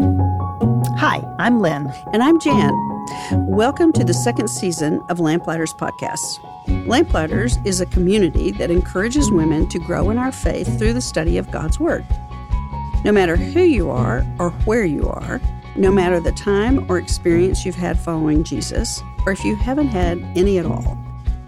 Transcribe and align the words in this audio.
Hi, 0.00 1.22
I'm 1.38 1.60
Lynn. 1.60 1.92
And 2.12 2.22
I'm 2.22 2.40
Jan. 2.40 2.72
Welcome 3.48 3.92
to 3.94 4.04
the 4.04 4.14
second 4.14 4.48
season 4.48 5.02
of 5.08 5.20
Lamplighters 5.20 5.74
Podcast. 5.74 6.38
Lamplighters 6.86 7.58
is 7.64 7.80
a 7.80 7.86
community 7.86 8.50
that 8.52 8.70
encourages 8.70 9.30
women 9.30 9.68
to 9.68 9.78
grow 9.78 10.10
in 10.10 10.18
our 10.18 10.32
faith 10.32 10.78
through 10.78 10.92
the 10.92 11.00
study 11.00 11.36
of 11.38 11.50
God's 11.50 11.78
Word. 11.78 12.06
No 13.04 13.12
matter 13.12 13.36
who 13.36 13.62
you 13.62 13.90
are 13.90 14.24
or 14.38 14.50
where 14.64 14.84
you 14.84 15.06
are, 15.08 15.40
no 15.76 15.90
matter 15.90 16.20
the 16.20 16.32
time 16.32 16.90
or 16.90 16.98
experience 16.98 17.64
you've 17.64 17.74
had 17.74 17.98
following 17.98 18.42
Jesus, 18.42 19.02
or 19.26 19.32
if 19.32 19.44
you 19.44 19.56
haven't 19.56 19.88
had 19.88 20.18
any 20.36 20.58
at 20.58 20.66
all, 20.66 20.98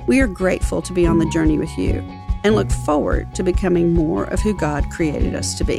we 0.07 0.21
are 0.21 0.27
grateful 0.27 0.83
to 0.83 0.93
be 0.93 1.07
on 1.07 1.19
the 1.19 1.31
journey 1.31 1.59
with 1.59 1.77
you 1.79 2.01
and 2.45 2.55
look 2.55 2.71
forward 2.71 3.35
to 3.35 3.43
becoming 3.43 3.95
more 3.95 4.25
of 4.25 4.41
who 4.41 4.55
God 4.55 4.91
created 4.91 5.35
us 5.35 5.55
to 5.55 5.65
be. 5.65 5.79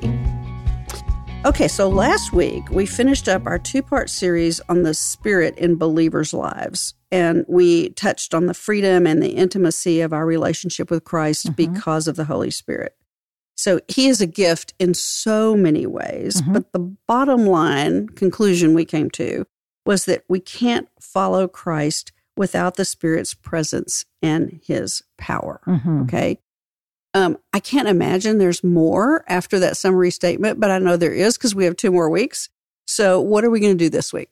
Okay, 1.46 1.68
so 1.68 1.89
last 1.89 2.32
week 2.32 2.70
we 2.70 2.86
finished 2.86 3.28
up 3.28 3.46
our 3.46 3.60
two 3.60 3.84
part 3.84 4.10
series 4.10 4.61
on 4.70 4.83
the 4.83 4.93
Spirit 4.93 5.57
in 5.57 5.75
believers' 5.75 6.33
lives. 6.33 6.93
And 7.11 7.43
we 7.50 7.89
touched 7.89 8.33
on 8.33 8.46
the 8.46 8.54
freedom 8.54 9.06
and 9.06 9.21
the 9.21 9.32
intimacy 9.32 10.00
of 10.00 10.14
our 10.14 10.25
relationship 10.25 10.89
with 10.89 11.04
Christ 11.04 11.47
mm-hmm. 11.47 11.74
because 11.74 12.07
of 12.07 12.16
the 12.16 12.24
Holy 12.24 12.50
Spirit. 12.50 12.96
So 13.56 13.82
he 13.89 14.07
is 14.07 14.21
a 14.21 14.25
gift 14.25 14.74
in 14.79 14.93
so 14.93 15.54
many 15.54 15.86
ways. 15.86 16.42
Mm-hmm. 16.42 16.54
But 16.54 16.71
the 16.71 16.96
bottom 17.07 17.46
line 17.46 18.07
conclusion 18.07 18.74
we 18.74 18.86
came 18.86 19.10
to 19.11 19.46
was 19.86 20.05
that 20.05 20.24
we 20.30 20.39
can't 20.39 20.88
follow 21.02 21.50
Christ 21.50 22.14
without 22.38 22.75
the 22.75 22.86
Spirit's 22.86 23.33
presence 23.33 24.05
and 24.21 24.61
his 24.64 25.04
power. 25.18 25.60
Mm-hmm. 25.68 26.04
Okay. 26.04 26.39
Um, 27.14 27.38
I 27.54 27.60
can't 27.60 27.88
imagine 27.88 28.38
there's 28.38 28.64
more 28.64 29.24
after 29.28 29.60
that 29.60 29.78
summary 29.78 30.10
statement, 30.10 30.60
but 30.60 30.72
I 30.72 30.80
know 30.80 30.98
there 30.98 31.14
is 31.14 31.38
because 31.38 31.54
we 31.54 31.66
have 31.66 31.78
two 31.78 31.92
more 31.92 32.09
weeks. 32.09 32.50
So, 32.86 33.22
what 33.22 33.44
are 33.44 33.50
we 33.50 33.59
going 33.59 33.78
to 33.78 33.84
do 33.84 33.89
this 33.89 34.12
week? 34.12 34.30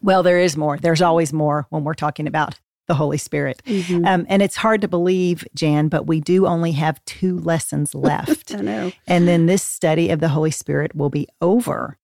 Well, 0.00 0.22
there 0.22 0.38
is 0.38 0.56
more. 0.56 0.78
There's 0.78 1.02
always 1.02 1.32
more 1.32 1.66
when 1.70 1.84
we're 1.84 1.94
talking 1.94 2.26
about 2.26 2.58
the 2.86 2.94
Holy 2.94 3.18
Spirit. 3.18 3.62
Mm-hmm. 3.66 4.04
Um, 4.06 4.26
and 4.28 4.42
it's 4.42 4.56
hard 4.56 4.80
to 4.80 4.88
believe, 4.88 5.46
Jan, 5.54 5.88
but 5.88 6.06
we 6.06 6.20
do 6.20 6.46
only 6.46 6.72
have 6.72 7.04
two 7.04 7.38
lessons 7.38 7.94
left. 7.96 8.54
I 8.54 8.60
know. 8.60 8.92
And 9.06 9.28
then 9.28 9.46
this 9.46 9.62
study 9.62 10.10
of 10.10 10.20
the 10.20 10.28
Holy 10.28 10.50
Spirit 10.50 10.94
will 10.96 11.10
be 11.10 11.28
over. 11.40 11.98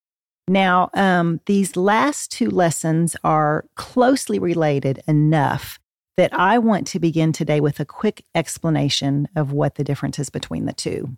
Now, 0.46 0.90
um, 0.92 1.40
these 1.46 1.74
last 1.74 2.30
two 2.30 2.50
lessons 2.50 3.16
are 3.24 3.64
closely 3.76 4.38
related 4.38 5.02
enough 5.08 5.78
that 6.16 6.32
I 6.32 6.58
want 6.58 6.86
to 6.88 7.00
begin 7.00 7.32
today 7.32 7.60
with 7.60 7.80
a 7.80 7.84
quick 7.84 8.24
explanation 8.34 9.28
of 9.34 9.52
what 9.52 9.74
the 9.74 9.84
difference 9.84 10.18
is 10.18 10.30
between 10.30 10.66
the 10.66 10.72
two. 10.72 11.16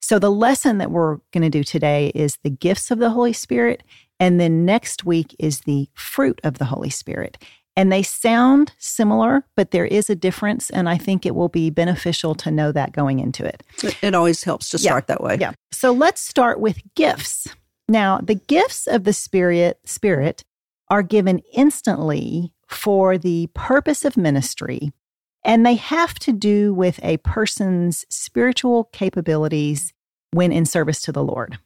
So, 0.00 0.18
the 0.18 0.30
lesson 0.30 0.78
that 0.78 0.90
we're 0.90 1.16
going 1.32 1.42
to 1.42 1.50
do 1.50 1.64
today 1.64 2.12
is 2.14 2.38
the 2.42 2.50
gifts 2.50 2.90
of 2.90 2.98
the 2.98 3.10
Holy 3.10 3.32
Spirit. 3.32 3.82
And 4.20 4.40
then 4.40 4.64
next 4.64 5.04
week 5.04 5.34
is 5.38 5.60
the 5.60 5.88
fruit 5.94 6.40
of 6.44 6.58
the 6.58 6.66
Holy 6.66 6.90
Spirit. 6.90 7.38
And 7.76 7.92
they 7.92 8.02
sound 8.02 8.72
similar, 8.78 9.44
but 9.54 9.70
there 9.70 9.84
is 9.84 10.10
a 10.10 10.16
difference. 10.16 10.70
And 10.70 10.88
I 10.88 10.98
think 10.98 11.24
it 11.24 11.34
will 11.34 11.48
be 11.48 11.70
beneficial 11.70 12.34
to 12.36 12.50
know 12.50 12.72
that 12.72 12.92
going 12.92 13.20
into 13.20 13.44
it. 13.44 13.62
It 14.02 14.14
always 14.14 14.42
helps 14.42 14.70
to 14.70 14.78
start 14.78 15.04
yeah. 15.04 15.14
that 15.14 15.22
way. 15.22 15.36
Yeah. 15.40 15.52
So 15.70 15.92
let's 15.92 16.20
start 16.20 16.58
with 16.58 16.80
gifts. 16.96 17.46
Now, 17.88 18.18
the 18.18 18.34
gifts 18.34 18.86
of 18.88 19.04
the 19.04 19.12
Spirit, 19.12 19.78
Spirit 19.84 20.42
are 20.90 21.02
given 21.02 21.40
instantly 21.52 22.52
for 22.68 23.18
the 23.18 23.48
purpose 23.54 24.04
of 24.04 24.16
ministry, 24.16 24.92
and 25.44 25.64
they 25.64 25.74
have 25.74 26.18
to 26.20 26.32
do 26.32 26.72
with 26.74 27.00
a 27.02 27.16
person's 27.18 28.04
spiritual 28.08 28.84
capabilities 28.92 29.92
when 30.32 30.52
in 30.52 30.66
service 30.66 31.00
to 31.02 31.12
the 31.12 31.22
Lord. 31.22 31.58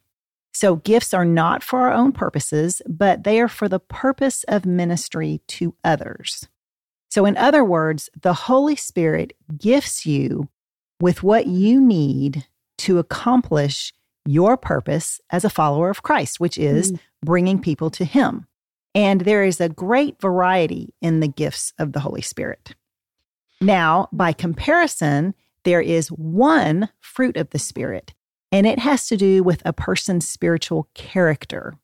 So, 0.53 0.75
gifts 0.77 1.13
are 1.13 1.25
not 1.25 1.63
for 1.63 1.81
our 1.81 1.91
own 1.91 2.11
purposes, 2.11 2.81
but 2.87 3.23
they 3.23 3.41
are 3.41 3.47
for 3.47 3.67
the 3.67 3.79
purpose 3.79 4.43
of 4.47 4.65
ministry 4.65 5.41
to 5.47 5.75
others. 5.83 6.47
So, 7.09 7.25
in 7.25 7.35
other 7.37 7.63
words, 7.63 8.09
the 8.21 8.33
Holy 8.33 8.75
Spirit 8.75 9.33
gifts 9.57 10.05
you 10.05 10.49
with 11.01 11.23
what 11.23 11.47
you 11.47 11.81
need 11.81 12.45
to 12.79 12.99
accomplish 12.99 13.93
your 14.25 14.55
purpose 14.55 15.19
as 15.31 15.43
a 15.43 15.49
follower 15.49 15.89
of 15.89 16.03
Christ, 16.03 16.39
which 16.39 16.57
is 16.57 16.91
mm. 16.91 16.99
bringing 17.25 17.59
people 17.59 17.89
to 17.91 18.05
Him. 18.05 18.47
And 18.95 19.21
there 19.21 19.43
is 19.43 19.59
a 19.59 19.69
great 19.69 20.21
variety 20.21 20.93
in 21.01 21.19
the 21.19 21.27
gifts 21.27 21.73
of 21.79 21.93
the 21.93 22.01
Holy 22.01 22.21
Spirit. 22.21 22.75
Now, 23.59 24.09
by 24.11 24.33
comparison, 24.33 25.33
there 25.63 25.81
is 25.81 26.09
one 26.09 26.89
fruit 26.99 27.37
of 27.37 27.49
the 27.51 27.59
Spirit, 27.59 28.13
and 28.51 28.67
it 28.67 28.79
has 28.79 29.07
to 29.07 29.17
do 29.17 29.41
with 29.41 29.61
a 29.65 29.73
person's 29.73 30.27
spiritual 30.27 30.89
character, 30.93 31.75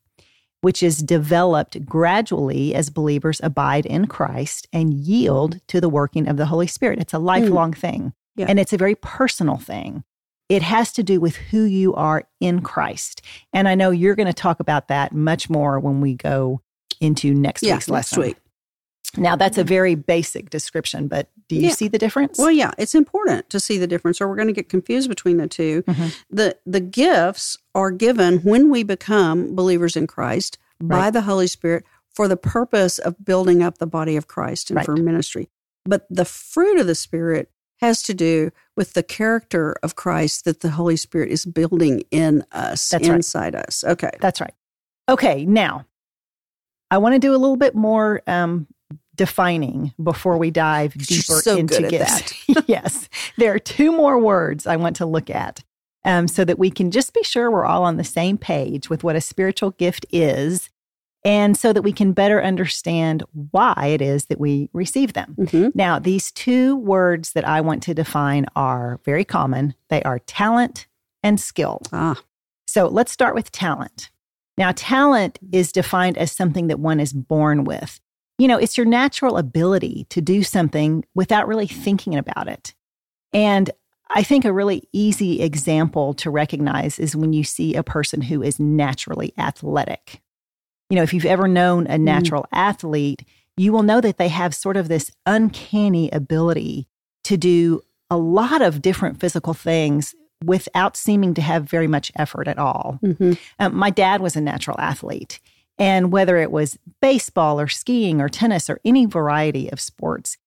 which 0.61 0.83
is 0.83 0.97
developed 0.97 1.85
gradually 1.85 2.75
as 2.75 2.89
believers 2.89 3.39
abide 3.41 3.85
in 3.85 4.07
Christ 4.07 4.67
and 4.73 4.93
yield 4.93 5.61
to 5.67 5.79
the 5.79 5.89
working 5.89 6.27
of 6.27 6.37
the 6.37 6.47
Holy 6.47 6.67
Spirit. 6.67 6.99
It's 6.99 7.13
a 7.13 7.19
lifelong 7.19 7.71
mm. 7.71 7.77
thing, 7.77 8.13
yeah. 8.35 8.47
and 8.49 8.59
it's 8.59 8.73
a 8.73 8.77
very 8.77 8.95
personal 8.95 9.57
thing. 9.57 10.03
It 10.49 10.63
has 10.63 10.91
to 10.93 11.03
do 11.03 11.21
with 11.21 11.35
who 11.35 11.63
you 11.63 11.93
are 11.93 12.27
in 12.39 12.61
Christ. 12.61 13.21
And 13.53 13.67
I 13.67 13.75
know 13.75 13.91
you're 13.91 14.15
going 14.15 14.27
to 14.27 14.33
talk 14.33 14.59
about 14.59 14.87
that 14.87 15.13
much 15.13 15.47
more 15.49 15.79
when 15.79 16.01
we 16.01 16.15
go 16.15 16.61
into 16.99 17.33
next 17.33 17.63
yeah, 17.63 17.75
week's 17.75 17.89
lesson. 17.89 18.21
Week. 18.21 18.37
Now, 19.17 19.35
that's 19.35 19.57
a 19.57 19.63
very 19.63 19.95
basic 19.95 20.49
description, 20.49 21.07
but 21.07 21.29
do 21.47 21.55
you 21.55 21.63
yeah. 21.63 21.73
see 21.73 21.87
the 21.87 21.97
difference? 21.97 22.37
Well, 22.37 22.51
yeah, 22.51 22.71
it's 22.77 22.93
important 22.93 23.49
to 23.49 23.59
see 23.59 23.79
the 23.79 23.87
difference, 23.87 24.21
or 24.21 24.27
we're 24.27 24.35
going 24.35 24.49
to 24.49 24.53
get 24.53 24.69
confused 24.69 25.09
between 25.09 25.37
the 25.37 25.47
2 25.47 25.83
mm-hmm. 25.83 26.07
The 26.29 26.57
the 26.65 26.79
gifts 26.79 27.57
are 27.73 27.89
given 27.91 28.39
when 28.39 28.69
we 28.69 28.83
become 28.83 29.55
believers 29.55 29.95
in 29.95 30.05
Christ 30.05 30.59
right. 30.79 30.99
by 30.99 31.11
the 31.11 31.21
Holy 31.21 31.47
Spirit 31.47 31.85
for 32.13 32.27
the 32.27 32.37
purpose 32.37 32.99
of 32.99 33.23
building 33.25 33.63
up 33.63 33.79
the 33.79 33.87
body 33.87 34.15
of 34.15 34.27
Christ 34.27 34.69
and 34.69 34.77
right. 34.77 34.85
for 34.85 34.95
ministry. 34.95 35.49
But 35.85 36.05
the 36.09 36.25
fruit 36.25 36.79
of 36.79 36.85
the 36.85 36.95
Spirit 36.95 37.49
has 37.77 38.03
to 38.03 38.13
do 38.13 38.51
with 38.75 38.93
the 38.93 39.03
character 39.03 39.75
of 39.81 39.95
Christ 39.95 40.45
that 40.45 40.59
the 40.59 40.71
Holy 40.71 40.97
Spirit 40.97 41.31
is 41.31 41.45
building 41.45 42.03
in 42.11 42.43
us, 42.51 42.89
That's 42.89 43.07
inside 43.07 43.55
right. 43.55 43.65
us. 43.65 43.83
Okay. 43.83 44.11
That's 44.19 44.41
right. 44.41 44.53
Okay, 45.07 45.45
now 45.45 45.85
I 46.91 46.97
want 46.97 47.15
to 47.15 47.19
do 47.19 47.31
a 47.31 47.37
little 47.37 47.57
bit 47.57 47.75
more 47.75 48.21
um, 48.27 48.67
defining 49.15 49.93
before 50.01 50.37
we 50.37 50.51
dive 50.51 50.93
deeper 50.93 51.41
so 51.41 51.57
into 51.57 51.87
gifts. 51.87 52.33
yes, 52.67 53.09
there 53.37 53.53
are 53.53 53.59
two 53.59 53.91
more 53.91 54.19
words 54.19 54.65
I 54.65 54.75
want 54.75 54.95
to 54.97 55.05
look 55.05 55.29
at 55.29 55.63
um, 56.05 56.27
so 56.27 56.45
that 56.45 56.57
we 56.57 56.71
can 56.71 56.91
just 56.91 57.13
be 57.13 57.23
sure 57.23 57.51
we're 57.51 57.65
all 57.65 57.83
on 57.83 57.97
the 57.97 58.03
same 58.03 58.37
page 58.37 58.89
with 58.89 59.03
what 59.03 59.15
a 59.15 59.21
spiritual 59.21 59.71
gift 59.71 60.05
is 60.11 60.69
and 61.25 61.57
so 61.57 61.73
that 61.73 61.81
we 61.81 61.91
can 61.91 62.13
better 62.13 62.41
understand 62.41 63.23
why 63.51 63.89
it 63.93 64.01
is 64.01 64.25
that 64.25 64.39
we 64.39 64.69
receive 64.71 65.13
them. 65.13 65.35
Mm-hmm. 65.37 65.69
Now, 65.75 65.99
these 65.99 66.31
two 66.31 66.77
words 66.77 67.33
that 67.33 67.45
I 67.45 67.61
want 67.61 67.83
to 67.83 67.93
define 67.93 68.45
are 68.55 68.99
very 69.03 69.25
common 69.25 69.75
they 69.89 70.01
are 70.03 70.19
talent 70.19 70.87
and 71.23 71.39
skill. 71.39 71.81
Ah. 71.91 72.21
So 72.67 72.87
let's 72.87 73.11
start 73.11 73.35
with 73.35 73.51
talent. 73.51 74.09
Now, 74.59 74.73
talent 74.75 75.39
is 75.53 75.71
defined 75.71 76.17
as 76.17 76.33
something 76.33 76.67
that 76.67 76.81
one 76.81 76.99
is 76.99 77.13
born 77.13 77.63
with. 77.63 78.01
You 78.37 78.49
know, 78.49 78.57
it's 78.57 78.77
your 78.77 78.85
natural 78.85 79.37
ability 79.37 80.05
to 80.09 80.19
do 80.19 80.43
something 80.43 81.05
without 81.15 81.47
really 81.47 81.65
thinking 81.65 82.17
about 82.17 82.49
it. 82.49 82.75
And 83.33 83.71
I 84.09 84.21
think 84.21 84.43
a 84.43 84.51
really 84.51 84.83
easy 84.91 85.41
example 85.41 86.13
to 86.15 86.29
recognize 86.29 86.99
is 86.99 87.15
when 87.15 87.31
you 87.31 87.45
see 87.45 87.75
a 87.75 87.83
person 87.83 88.21
who 88.21 88.43
is 88.43 88.59
naturally 88.59 89.33
athletic. 89.37 90.21
You 90.89 90.97
know, 90.97 91.03
if 91.03 91.13
you've 91.13 91.25
ever 91.25 91.47
known 91.47 91.87
a 91.87 91.91
mm. 91.91 92.01
natural 92.01 92.43
mm. 92.43 92.47
athlete, 92.51 93.23
you 93.55 93.71
will 93.71 93.83
know 93.83 94.01
that 94.01 94.17
they 94.17 94.27
have 94.27 94.53
sort 94.53 94.75
of 94.75 94.89
this 94.89 95.09
uncanny 95.25 96.09
ability 96.11 96.87
to 97.25 97.37
do 97.37 97.81
a 98.09 98.17
lot 98.17 98.61
of 98.61 98.81
different 98.81 99.21
physical 99.21 99.53
things 99.53 100.15
without 100.43 100.95
seeming 100.95 101.33
to 101.33 101.41
have 101.41 101.69
very 101.69 101.87
much 101.87 102.11
effort 102.15 102.47
at 102.47 102.57
all. 102.57 102.99
Mm-hmm. 103.03 103.33
Um, 103.59 103.75
my 103.75 103.89
dad 103.89 104.21
was 104.21 104.35
a 104.35 104.41
natural 104.41 104.79
athlete. 104.79 105.39
And 105.77 106.11
whether 106.11 106.37
it 106.37 106.51
was 106.51 106.77
baseball 107.01 107.59
or 107.59 107.67
skiing 107.67 108.19
or 108.19 108.27
tennis 108.27 108.69
or 108.69 108.81
any 108.83 109.05
variety 109.05 109.69
of 109.71 109.79
sports, 109.79 110.37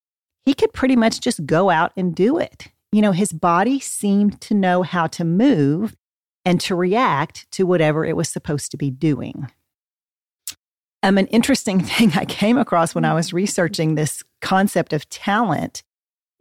he 0.45 0.55
could 0.55 0.73
pretty 0.73 0.97
much 0.97 1.21
just 1.21 1.47
go 1.47 1.71
out 1.71 1.93
and 1.97 2.15
do 2.15 2.39
it. 2.39 2.69
You 2.91 3.01
know, 3.01 3.13
his 3.13 3.33
body 3.33 3.81
seemed 3.81 4.41
to 4.43 4.55
know 4.55 4.83
how 4.83 5.07
to 5.09 5.25
move 5.25 5.97
and 6.45 6.61
to 6.63 6.75
react 6.75 7.51
to 7.53 7.65
whatever 7.65 8.05
it 8.05 8.17
was 8.17 8.29
supposed 8.29 8.71
to 8.73 8.77
be 8.77 8.91
doing. 8.91 9.51
Um, 11.03 11.17
an 11.19 11.27
interesting 11.29 11.81
thing 11.85 12.13
I 12.15 12.25
came 12.27 12.59
across 12.59 12.95
when 12.95 13.05
I 13.05 13.15
was 13.15 13.33
researching 13.33 13.95
this 13.95 14.23
concept 14.41 14.93
of 14.93 15.09
talent 15.09 15.83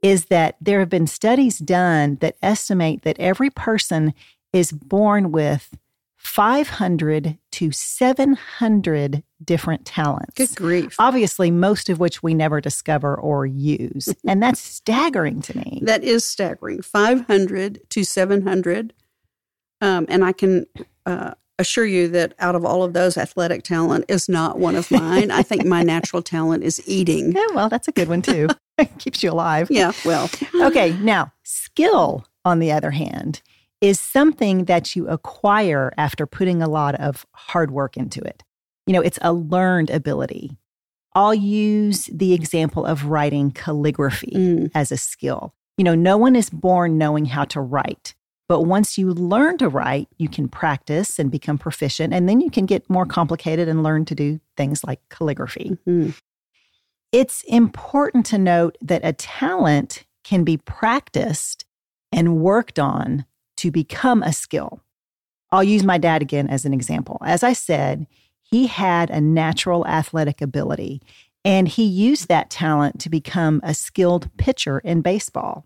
is 0.02 0.26
that 0.26 0.56
there 0.60 0.80
have 0.80 0.90
been 0.90 1.08
studies 1.08 1.60
done 1.60 2.18
that 2.22 2.38
estimate 2.42 3.04
that 3.04 3.20
every 3.20 3.50
person 3.50 4.14
is 4.54 4.72
born 4.72 5.32
with 5.32 5.78
500 6.18 7.38
to 7.52 7.72
700 7.72 9.24
different 9.44 9.86
talents. 9.86 10.34
Good 10.36 10.56
grief. 10.56 10.96
Obviously, 11.00 11.50
most 11.50 11.90
of 11.90 12.00
which 12.00 12.22
we 12.22 12.34
never 12.36 12.62
discover 12.62 13.16
or 13.16 13.46
use. 13.46 14.14
and 14.28 14.42
that's 14.42 14.60
staggering 14.60 15.42
to 15.42 15.58
me. 15.58 15.82
That 15.84 16.04
is 16.04 16.24
staggering. 16.24 16.84
500 16.84 17.82
to 17.90 18.04
700. 18.04 18.94
Um, 19.82 20.06
and 20.10 20.24
I 20.24 20.32
can 20.32 20.68
uh, 21.08 21.34
assure 21.62 21.86
you 21.86 22.10
that 22.10 22.34
out 22.40 22.56
of 22.56 22.66
all 22.66 22.84
of 22.84 22.92
those, 22.94 23.18
athletic 23.18 23.64
talent 23.64 24.06
is 24.10 24.28
not 24.28 24.60
one 24.60 24.76
of 24.76 24.92
mine. 24.92 25.32
I 25.32 25.42
think 25.44 25.66
my 25.66 25.82
natural 25.96 26.22
talent 26.22 26.64
is 26.64 26.82
eating. 26.86 27.32
Yeah, 27.32 27.46
well, 27.54 27.70
that's 27.70 27.88
a 27.88 27.92
good 27.92 28.10
one 28.10 28.22
too. 28.22 28.50
Keeps 29.00 29.24
you 29.24 29.32
alive. 29.32 29.68
Yeah, 29.72 29.92
well. 30.04 30.30
okay, 30.56 30.92
now 31.02 31.32
skill, 31.44 32.26
on 32.44 32.60
the 32.60 32.72
other 32.72 32.92
hand, 32.92 33.42
is 33.80 34.00
something 34.00 34.66
that 34.66 34.96
you 34.96 35.08
acquire 35.08 35.94
after 35.98 36.26
putting 36.28 36.62
a 36.62 36.68
lot 36.68 36.96
of 36.96 37.26
hard 37.34 37.72
work 37.72 37.96
into 37.98 38.20
it. 38.22 38.44
You 38.86 38.94
know, 38.94 39.02
it's 39.02 39.20
a 39.22 39.32
learned 39.34 39.90
ability. 39.90 40.58
I'll 41.14 41.34
use 41.34 42.06
the 42.06 42.34
example 42.34 42.86
of 42.86 43.06
writing 43.06 43.52
calligraphy 43.52 44.32
Mm. 44.34 44.72
as 44.74 44.92
a 44.92 44.98
skill. 44.98 45.54
You 45.78 45.84
know, 45.84 45.96
no 45.96 46.18
one 46.18 46.36
is 46.36 46.50
born 46.50 46.98
knowing 46.98 47.26
how 47.26 47.44
to 47.46 47.60
write. 47.62 48.14
But 48.52 48.64
once 48.64 48.98
you 48.98 49.14
learn 49.14 49.60
to 49.60 49.70
write, 49.70 50.10
you 50.18 50.28
can 50.28 50.50
practice 50.50 51.20
and 51.20 51.32
become 51.32 51.58
proficient, 51.58 52.14
and 52.14 52.28
then 52.28 52.42
you 52.42 52.50
can 52.50 52.66
get 52.66 52.90
more 52.90 53.06
complicated 53.06 53.70
and 53.70 53.82
learn 53.82 54.04
to 54.04 54.14
do 54.14 54.42
things 54.58 54.84
like 54.84 55.00
calligraphy. 55.08 55.78
Mhm. 55.88 56.20
It's 57.14 57.44
important 57.44 58.26
to 58.26 58.38
note 58.38 58.78
that 58.82 59.06
a 59.06 59.14
talent 59.14 60.04
can 60.26 60.44
be 60.44 60.58
practiced 60.58 61.64
and 62.12 62.42
worked 62.42 62.78
on 62.78 63.24
to 63.56 63.72
become 63.72 64.22
a 64.22 64.34
skill. 64.34 64.82
I'll 65.54 65.64
use 65.64 65.86
my 65.86 65.98
dad 65.98 66.22
again 66.22 66.50
as 66.50 66.66
an 66.66 66.74
example. 66.74 67.20
As 67.26 67.44
I 67.44 67.54
said, 67.54 68.06
he 68.42 68.68
had 68.68 69.10
a 69.10 69.22
natural 69.22 69.88
athletic 69.88 70.42
ability, 70.42 71.02
and 71.46 71.70
he 71.70 71.86
used 71.86 72.28
that 72.28 72.50
talent 72.50 73.00
to 73.00 73.10
become 73.10 73.62
a 73.64 73.74
skilled 73.74 74.30
pitcher 74.36 74.80
in 74.80 75.00
baseball. 75.00 75.66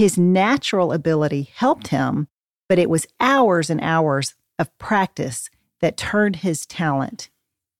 His 0.00 0.16
natural 0.16 0.94
ability 0.94 1.50
helped 1.54 1.88
him, 1.88 2.26
but 2.70 2.78
it 2.78 2.88
was 2.88 3.06
hours 3.20 3.68
and 3.68 3.82
hours 3.82 4.34
of 4.58 4.76
practice 4.78 5.50
that 5.82 5.98
turned 5.98 6.36
his 6.36 6.64
talent 6.64 7.28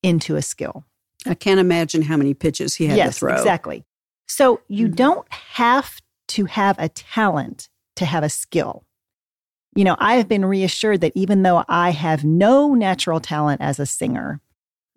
into 0.03 0.37
a 0.37 0.43
skill 0.43 0.85
I 1.27 1.33
can't 1.33 1.59
imagine 1.61 2.03
how 2.03 2.19
many 2.19 2.35
pitches 2.35 2.75
he 2.75 2.87
had 2.89 2.99
yes, 2.99 3.15
to 3.15 3.21
throw. 3.21 3.33
exactly. 3.37 3.85
So 4.27 4.61
you 4.69 4.87
Mhm. 4.89 4.97
don't 4.97 5.33
have 5.33 6.03
to 6.29 6.45
have 6.45 6.77
a 6.79 6.91
talent 6.91 7.71
to 7.97 8.05
have 8.05 8.23
a 8.23 8.29
skill. 8.29 8.85
You 9.75 9.85
know, 9.85 9.97
I 9.99 10.17
have 10.17 10.29
been 10.29 10.45
reassured 10.45 11.01
that 11.01 11.13
even 11.15 11.43
though 11.43 11.65
I 11.69 11.93
have 11.93 12.23
no 12.23 12.75
natural 12.75 13.21
talent 13.21 13.63
as 13.63 13.79
a 13.79 13.87
singer, 13.87 14.43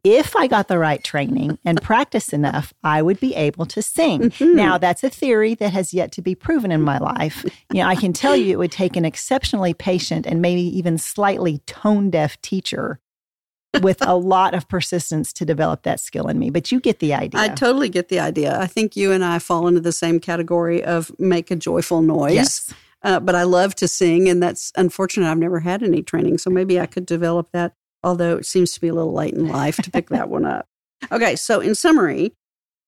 if 0.03 0.35
I 0.35 0.47
got 0.47 0.67
the 0.67 0.77
right 0.77 1.01
training 1.03 1.57
and 1.63 1.81
practice 1.81 2.33
enough, 2.33 2.73
I 2.83 3.01
would 3.01 3.19
be 3.19 3.35
able 3.35 3.65
to 3.67 3.81
sing. 3.81 4.21
Mhm. 4.31 4.55
Now, 4.55 4.77
that's 4.77 5.03
a 5.03 5.09
theory 5.09 5.55
that 5.55 5.71
has 5.71 5.93
yet 5.93 6.11
to 6.13 6.21
be 6.21 6.35
proven 6.35 6.71
in 6.71 6.81
my 6.81 6.97
life. 6.97 7.45
You 7.71 7.81
know, 7.81 7.87
I 7.87 7.95
can 7.95 8.11
tell 8.11 8.35
you 8.35 8.51
it 8.51 8.57
would 8.59 8.71
take 8.71 8.95
an 8.97 9.05
exceptionally 9.05 9.73
patient 9.73 10.25
and 10.27 10.41
maybe 10.41 10.61
even 10.77 10.97
slightly 10.97 11.59
tone 11.65 12.09
deaf 12.09 12.39
teacher 12.41 12.99
with 13.81 14.05
a 14.05 14.15
lot 14.17 14.53
of 14.53 14.67
persistence 14.67 15.31
to 15.33 15.45
develop 15.45 15.83
that 15.83 15.99
skill 15.99 16.27
in 16.27 16.37
me. 16.37 16.49
But 16.49 16.71
you 16.71 16.79
get 16.81 16.99
the 16.99 17.13
idea. 17.13 17.39
I 17.39 17.47
totally 17.47 17.89
get 17.89 18.09
the 18.09 18.19
idea. 18.19 18.59
I 18.59 18.67
think 18.67 18.95
you 18.97 19.11
and 19.13 19.23
I 19.23 19.39
fall 19.39 19.67
into 19.67 19.79
the 19.81 19.93
same 19.93 20.19
category 20.19 20.83
of 20.83 21.11
make 21.17 21.49
a 21.49 21.55
joyful 21.55 22.01
noise. 22.01 22.33
Yes. 22.33 22.73
Uh, 23.03 23.19
but 23.19 23.35
I 23.35 23.43
love 23.43 23.75
to 23.75 23.87
sing, 23.87 24.29
and 24.29 24.41
that's 24.41 24.71
unfortunate. 24.77 25.29
I've 25.29 25.37
never 25.37 25.59
had 25.59 25.83
any 25.83 26.01
training, 26.01 26.37
so 26.37 26.49
maybe 26.49 26.79
I 26.79 26.85
could 26.85 27.05
develop 27.05 27.49
that. 27.51 27.73
Although 28.03 28.37
it 28.37 28.45
seems 28.45 28.73
to 28.73 28.81
be 28.81 28.89
a 28.89 28.93
little 28.93 29.13
late 29.13 29.33
in 29.33 29.47
life 29.47 29.77
to 29.77 29.91
pick 29.91 30.09
that 30.09 30.29
one 30.29 30.45
up. 30.45 30.67
Okay, 31.11 31.35
so 31.35 31.59
in 31.59 31.75
summary, 31.75 32.33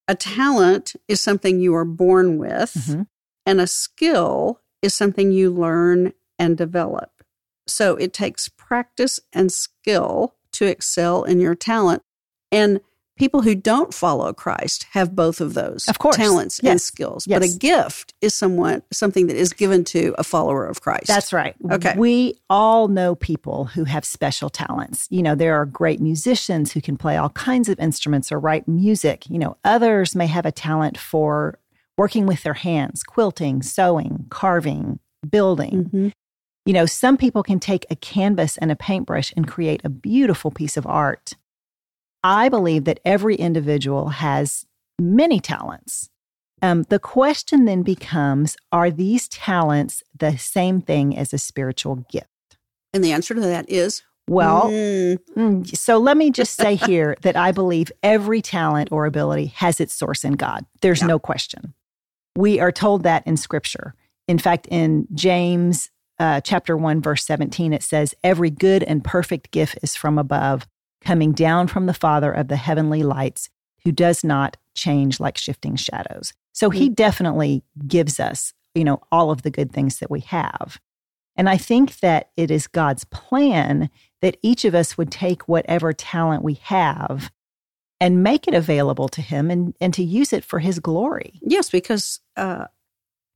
a 0.08 0.16
talent 0.16 0.94
is 1.10 1.20
something 1.20 1.60
you 1.60 1.76
are 1.76 1.84
born 1.84 2.38
with, 2.38 2.74
Mhm. 2.74 3.08
and 3.46 3.60
a 3.60 3.68
skill 3.68 4.62
is 4.82 4.94
something 4.94 5.32
you 5.34 5.52
learn 5.52 6.14
and 6.40 6.58
develop. 6.58 7.12
So 7.68 7.96
it 7.96 8.14
takes 8.14 8.48
practice 8.48 9.20
and 9.34 9.52
skill 9.52 10.36
to 10.54 10.66
excel 10.66 11.24
in 11.26 11.42
your 11.42 11.56
talent. 11.56 12.04
And 12.52 12.80
people 13.18 13.42
who 13.42 13.56
don't 13.56 13.94
follow 13.94 14.34
Christ 14.34 14.86
have 14.92 15.16
both 15.16 15.40
of 15.40 15.54
those 15.54 15.88
Of 15.88 16.00
course. 16.00 16.18
talents 16.18 16.60
and 16.60 16.66
Yes. 16.68 16.84
skills. 16.84 17.26
But 17.26 17.44
a 17.44 17.48
gift 17.48 18.14
is 18.22 18.34
someone 18.34 18.82
something 18.92 19.28
that 19.28 19.38
is 19.38 19.54
given 19.54 19.84
to 19.86 20.14
a 20.18 20.24
follower 20.24 20.66
of 20.66 20.82
Christ. 20.82 21.08
That's 21.08 21.32
right. 21.32 21.56
Okay. 21.72 21.94
We 21.98 22.36
all 22.50 22.88
know 22.90 23.16
people 23.16 23.66
who 23.66 23.86
have 23.86 24.04
special 24.04 24.50
talents. 24.50 25.08
You 25.10 25.24
know, 25.24 25.34
there 25.36 25.56
are 25.56 25.66
great 25.66 26.02
musicians 26.02 26.74
who 26.74 26.82
can 26.82 26.98
play 26.98 27.16
all 27.18 27.30
kinds 27.30 27.70
of 27.70 27.80
instruments 27.80 28.32
or 28.32 28.40
write 28.40 28.68
music. 28.68 29.30
You 29.30 29.40
know, 29.40 29.58
others 29.64 30.14
may 30.16 30.28
have 30.28 30.46
a 30.46 30.52
talent 30.52 30.98
for 30.98 31.58
working 31.98 32.26
with 32.26 32.44
their 32.44 32.54
hands, 32.56 33.04
quilting, 33.04 33.62
sewing, 33.64 34.26
carving, 34.30 35.00
building. 35.30 35.90
Mhm. 35.94 36.12
You 36.66 36.74
know, 36.74 36.86
some 36.86 37.16
people 37.16 37.44
can 37.44 37.60
take 37.60 37.86
a 37.90 37.96
canvas 37.96 38.58
and 38.58 38.72
a 38.72 38.76
paintbrush 38.76 39.32
and 39.38 39.48
create 39.48 39.82
a 39.86 39.90
beautiful 39.90 40.52
piece 40.52 40.76
of 40.78 40.86
art. 40.86 41.34
I 42.26 42.50
believe 42.50 42.86
that 42.86 43.00
every 43.06 43.36
individual 43.36 44.10
has 44.10 44.66
many 45.00 45.40
talents. 45.40 46.10
Um, 46.60 46.82
the 46.90 46.98
question 46.98 47.66
then 47.66 47.84
becomes 47.84 48.58
Are 48.72 48.90
these 48.90 49.28
talents 49.28 50.02
the 50.18 50.36
same 50.36 50.82
thing 50.82 51.16
as 51.16 51.34
a 51.34 51.38
spiritual 51.38 51.98
gift? 52.12 52.28
And 52.96 53.04
the 53.04 53.12
answer 53.12 53.36
to 53.36 53.42
that 53.42 53.70
is 53.70 54.02
Well, 54.28 54.72
mm, 54.72 55.20
mm, 55.38 55.78
so 55.78 56.00
let 56.00 56.18
me 56.18 56.32
just 56.32 56.56
say 56.56 56.74
here 56.74 57.16
that 57.22 57.36
I 57.36 57.52
believe 57.52 57.92
every 58.02 58.42
talent 58.42 58.90
or 58.92 59.06
ability 59.06 59.48
has 59.58 59.80
its 59.80 59.94
source 59.94 60.24
in 60.24 60.34
God. 60.34 60.66
There's 60.82 61.02
Yeah. 61.02 61.08
no 61.08 61.20
question. 61.20 61.76
We 62.36 62.60
are 62.60 62.72
told 62.72 63.04
that 63.04 63.26
in 63.28 63.38
scripture. 63.38 63.94
In 64.28 64.40
fact, 64.40 64.66
in 64.72 65.08
James 65.14 65.92
uh, 66.18 66.42
chapter 66.42 66.76
1, 66.76 67.02
verse 67.02 67.24
17, 67.24 67.72
it 67.72 67.84
says, 67.84 68.16
Every 68.24 68.50
good 68.50 68.82
and 68.82 69.04
perfect 69.04 69.52
gift 69.52 69.78
is 69.84 69.96
from 69.96 70.18
above, 70.18 70.66
coming 71.06 71.32
down 71.32 71.68
from 71.68 71.86
the 71.86 71.94
Father 71.94 72.32
of 72.32 72.48
the 72.48 72.56
heavenly 72.56 73.04
lights, 73.04 73.50
who 73.84 73.92
does 73.92 74.24
not 74.24 74.58
change 74.74 75.20
like 75.20 75.38
shifting 75.38 75.76
shadows. 75.76 76.34
So 76.52 76.70
he 76.70 76.90
definitely 76.90 77.64
gives 77.88 78.20
us, 78.20 78.54
you 78.74 78.84
know, 78.84 79.02
all 79.12 79.30
of 79.30 79.44
the 79.44 79.52
good 79.52 79.72
things 79.72 80.00
that 80.00 80.10
we 80.10 80.22
have. 80.22 80.80
And 81.36 81.50
I 81.50 81.58
think 81.58 82.00
that 82.00 82.30
it 82.38 82.50
is 82.50 82.68
God's 82.68 83.04
plan 83.06 83.90
that 84.22 84.38
each 84.42 84.66
of 84.66 84.74
us 84.74 84.98
would 84.98 85.12
take 85.12 85.48
whatever 85.48 85.94
talent 85.94 86.44
we 86.44 86.56
have 86.64 87.32
and 88.00 88.24
make 88.24 88.48
it 88.48 88.54
available 88.54 89.08
to 89.10 89.22
him 89.22 89.52
and, 89.52 89.76
and 89.80 89.94
to 89.94 90.04
use 90.04 90.34
it 90.34 90.44
for 90.44 90.60
his 90.60 90.80
glory. 90.80 91.40
yes, 91.42 91.70
because 91.70 92.20
uh, 92.36 92.66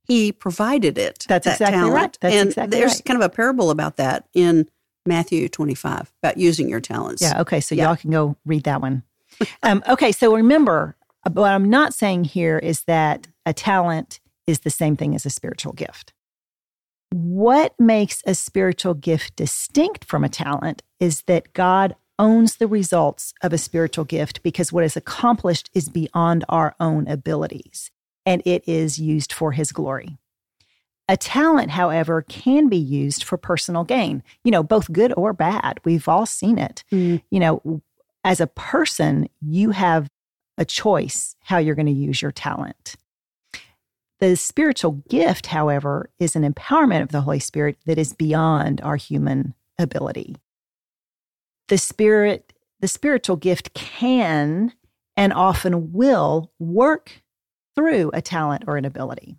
he 0.06 0.32
provided 0.32 0.98
it. 0.98 1.24
That's 1.28 1.44
that 1.44 1.52
exactly 1.52 1.78
talent. 1.78 1.94
right. 1.94 2.18
That's 2.20 2.34
and 2.34 2.48
exactly 2.48 2.78
there's 2.78 2.94
right. 2.94 3.04
kind 3.04 3.22
of 3.22 3.26
a 3.26 3.34
parable 3.34 3.70
about 3.70 3.96
that 3.96 4.28
in 4.34 4.68
Matthew 5.06 5.48
25 5.48 6.12
about 6.22 6.36
using 6.36 6.68
your 6.68 6.80
talents. 6.80 7.22
Yeah. 7.22 7.40
Okay. 7.40 7.60
So 7.60 7.74
Yeah. 7.74 7.86
y'all 7.86 7.96
can 7.96 8.10
go 8.10 8.36
read 8.44 8.64
that 8.64 8.80
one. 8.80 9.02
um, 9.62 9.82
okay. 9.88 10.12
So 10.12 10.34
remember, 10.34 10.96
uh, 11.26 11.30
what 11.30 11.50
I'm 11.52 11.68
not 11.70 11.94
saying 11.94 12.24
here 12.24 12.58
is 12.58 12.82
that 12.82 13.26
a 13.46 13.52
talent 13.52 14.20
is 14.46 14.60
the 14.60 14.70
same 14.70 14.96
thing 14.96 15.14
as 15.14 15.24
a 15.24 15.30
spiritual 15.30 15.72
gift. 15.72 16.12
What 17.12 17.74
makes 17.78 18.22
a 18.26 18.34
spiritual 18.34 18.94
gift 18.94 19.36
distinct 19.36 20.04
from 20.04 20.22
a 20.22 20.28
talent 20.28 20.82
is 21.00 21.22
that 21.22 21.52
God 21.54 21.96
owns 22.18 22.56
the 22.56 22.68
results 22.68 23.32
of 23.42 23.52
a 23.52 23.58
spiritual 23.58 24.04
gift 24.04 24.42
because 24.42 24.72
what 24.72 24.84
is 24.84 24.96
accomplished 24.96 25.70
is 25.74 25.88
beyond 25.88 26.44
our 26.48 26.74
own 26.78 27.08
abilities 27.08 27.90
and 28.26 28.42
it 28.44 28.62
is 28.68 28.98
used 28.98 29.32
for 29.32 29.52
his 29.52 29.72
glory. 29.72 30.18
A 31.10 31.16
talent, 31.16 31.72
however, 31.72 32.22
can 32.22 32.68
be 32.68 32.76
used 32.76 33.24
for 33.24 33.36
personal 33.36 33.82
gain, 33.82 34.22
you 34.44 34.52
know, 34.52 34.62
both 34.62 34.92
good 34.92 35.12
or 35.16 35.32
bad. 35.32 35.80
We've 35.84 36.06
all 36.06 36.24
seen 36.24 36.56
it. 36.56 36.84
Mm. 36.92 37.20
You 37.32 37.40
know, 37.40 37.82
as 38.22 38.40
a 38.40 38.46
person, 38.46 39.28
you 39.40 39.72
have 39.72 40.08
a 40.56 40.64
choice 40.64 41.34
how 41.40 41.58
you're 41.58 41.74
going 41.74 41.86
to 41.86 41.92
use 41.92 42.22
your 42.22 42.30
talent. 42.30 42.94
The 44.20 44.36
spiritual 44.36 45.02
gift, 45.08 45.46
however, 45.46 46.10
is 46.20 46.36
an 46.36 46.44
empowerment 46.44 47.02
of 47.02 47.08
the 47.08 47.22
Holy 47.22 47.40
Spirit 47.40 47.78
that 47.86 47.98
is 47.98 48.12
beyond 48.12 48.80
our 48.82 48.94
human 48.94 49.54
ability. 49.80 50.36
The 51.66 51.78
spirit, 51.78 52.52
the 52.78 52.86
spiritual 52.86 53.34
gift 53.34 53.74
can 53.74 54.74
and 55.16 55.32
often 55.32 55.92
will 55.92 56.52
work 56.60 57.20
through 57.74 58.12
a 58.14 58.22
talent 58.22 58.62
or 58.68 58.76
an 58.76 58.84
ability. 58.84 59.38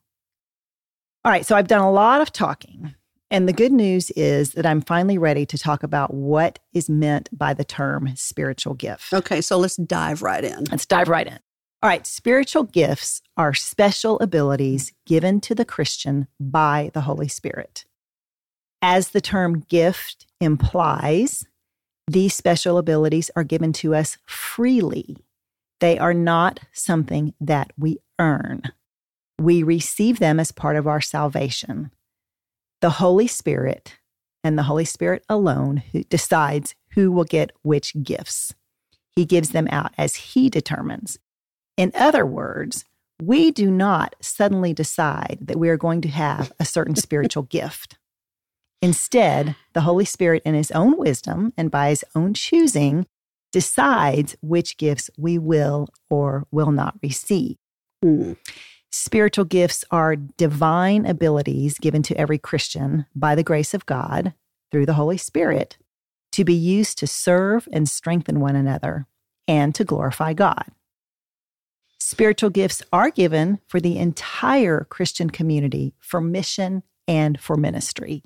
All 1.24 1.32
right, 1.32 1.46
so 1.46 1.56
I've 1.56 1.68
done 1.68 1.82
a 1.82 1.92
lot 1.92 2.22
of 2.22 2.32
talking. 2.32 2.96
And 3.30 3.48
the 3.48 3.54
good 3.54 3.72
news 3.72 4.10
is 4.12 4.54
that 4.54 4.66
I'm 4.66 4.82
finally 4.82 5.18
ready 5.18 5.46
to 5.46 5.58
talk 5.58 5.84
about 5.84 6.14
what 6.14 6.60
is 6.74 6.90
meant 6.90 7.30
by 7.32 7.54
the 7.54 7.64
term 7.64 8.12
spiritual 8.16 8.74
gift. 8.74 9.14
Okay, 9.14 9.40
so 9.40 9.58
let's 9.58 9.76
dive 9.76 10.24
right 10.24 10.44
in. 10.44 10.66
Let's 10.72 10.86
dive 10.86 11.08
right 11.08 11.28
in. 11.28 11.40
All 11.84 11.90
right, 11.90 12.06
spiritual 12.06 12.64
gifts 12.64 13.22
are 13.38 13.54
special 13.54 14.20
abilities 14.20 14.94
given 15.06 15.40
to 15.42 15.56
the 15.56 15.64
Christian 15.64 16.28
by 16.40 16.92
the 16.94 17.02
Holy 17.02 17.28
Spirit. 17.28 17.86
As 18.82 19.10
the 19.10 19.22
term 19.22 19.62
gift 19.62 20.26
implies, 20.40 21.46
these 22.08 22.34
special 22.34 22.78
abilities 22.80 23.30
are 23.36 23.44
given 23.44 23.74
to 23.74 23.94
us 23.94 24.18
freely. 24.26 25.18
They 25.80 25.98
are 25.98 26.14
not 26.14 26.60
something 26.74 27.34
that 27.40 27.72
we 27.78 28.00
earn. 28.20 28.64
We 29.42 29.64
receive 29.64 30.20
them 30.20 30.40
as 30.40 30.52
part 30.52 30.76
of 30.76 30.86
our 30.86 31.02
salvation. 31.02 31.90
The 32.80 32.92
Holy 32.92 33.26
Spirit 33.26 33.98
and 34.44 34.56
the 34.56 34.64
Holy 34.64 34.86
Spirit 34.86 35.24
alone 35.28 35.78
who 35.78 36.04
decides 36.04 36.76
who 36.94 37.12
will 37.12 37.24
get 37.24 37.52
which 37.64 37.96
gifts. 38.04 38.54
He 39.16 39.26
gives 39.26 39.50
them 39.50 39.68
out 39.72 39.94
as 39.98 40.16
He 40.16 40.48
determines. 40.48 41.18
In 41.76 41.92
other 41.96 42.24
words, 42.24 42.86
we 43.20 43.50
do 43.50 43.72
not 43.72 44.16
suddenly 44.22 44.74
decide 44.74 45.40
that 45.42 45.58
we 45.58 45.70
are 45.70 45.78
going 45.78 46.02
to 46.02 46.10
have 46.10 46.52
a 46.60 46.66
certain 46.66 46.96
spiritual 47.08 47.44
gift. 47.44 47.98
Instead, 48.80 49.56
the 49.74 49.82
Holy 49.82 50.06
Spirit, 50.06 50.44
in 50.46 50.54
His 50.54 50.70
own 50.70 51.00
wisdom 51.00 51.52
and 51.58 51.72
by 51.72 51.90
His 51.90 52.06
own 52.14 52.36
choosing, 52.36 53.08
decides 53.52 54.36
which 54.42 54.78
gifts 54.78 55.10
we 55.18 55.40
will 55.40 55.88
or 56.12 56.46
will 56.52 56.72
not 56.72 57.00
receive. 57.02 57.58
Mm. 58.06 58.38
Spiritual 58.92 59.46
gifts 59.46 59.86
are 59.90 60.18
divine 60.18 61.06
abilities 61.06 61.80
given 61.80 62.04
to 62.04 62.18
every 62.18 62.38
Christian 62.38 63.06
by 63.16 63.36
the 63.36 63.44
grace 63.44 63.74
of 63.74 63.86
God 63.86 64.34
through 64.70 64.86
the 64.86 64.96
Holy 64.96 65.18
Spirit 65.18 65.78
to 66.34 66.44
be 66.44 66.54
used 66.54 66.98
to 66.98 67.08
serve 67.08 67.68
and 67.72 67.88
strengthen 67.88 68.42
one 68.42 68.56
another 68.56 69.08
and 69.48 69.74
to 69.76 69.86
glorify 69.86 70.34
God. 70.34 70.66
Spiritual 72.00 72.50
gifts 72.50 72.84
are 72.92 73.10
given 73.10 73.60
for 73.68 73.80
the 73.80 73.98
entire 73.98 74.86
Christian 74.90 75.30
community 75.30 75.94
for 76.00 76.20
mission 76.20 76.84
and 77.08 77.40
for 77.40 77.56
ministry. 77.56 78.24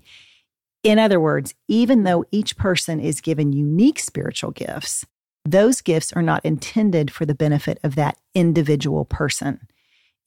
In 0.83 0.97
other 0.97 1.19
words, 1.19 1.53
even 1.67 2.03
though 2.03 2.25
each 2.31 2.57
person 2.57 2.99
is 2.99 3.21
given 3.21 3.53
unique 3.53 3.99
spiritual 3.99 4.51
gifts, 4.51 5.05
those 5.43 5.81
gifts 5.81 6.11
are 6.13 6.23
not 6.23 6.43
intended 6.43 7.11
for 7.11 7.25
the 7.25 7.35
benefit 7.35 7.79
of 7.83 7.93
that 7.95 8.17
individual 8.33 9.05
person. 9.05 9.67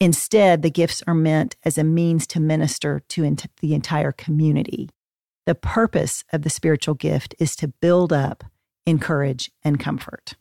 Instead, 0.00 0.62
the 0.62 0.70
gifts 0.70 1.02
are 1.06 1.14
meant 1.14 1.56
as 1.64 1.76
a 1.76 1.84
means 1.84 2.26
to 2.28 2.40
minister 2.40 3.02
to 3.08 3.36
the 3.60 3.74
entire 3.74 4.12
community. 4.12 4.90
The 5.46 5.54
purpose 5.54 6.24
of 6.32 6.42
the 6.42 6.50
spiritual 6.50 6.94
gift 6.94 7.34
is 7.38 7.56
to 7.56 7.68
build 7.68 8.12
up, 8.12 8.44
encourage, 8.86 9.50
and 9.64 9.80
comfort. 9.80 10.34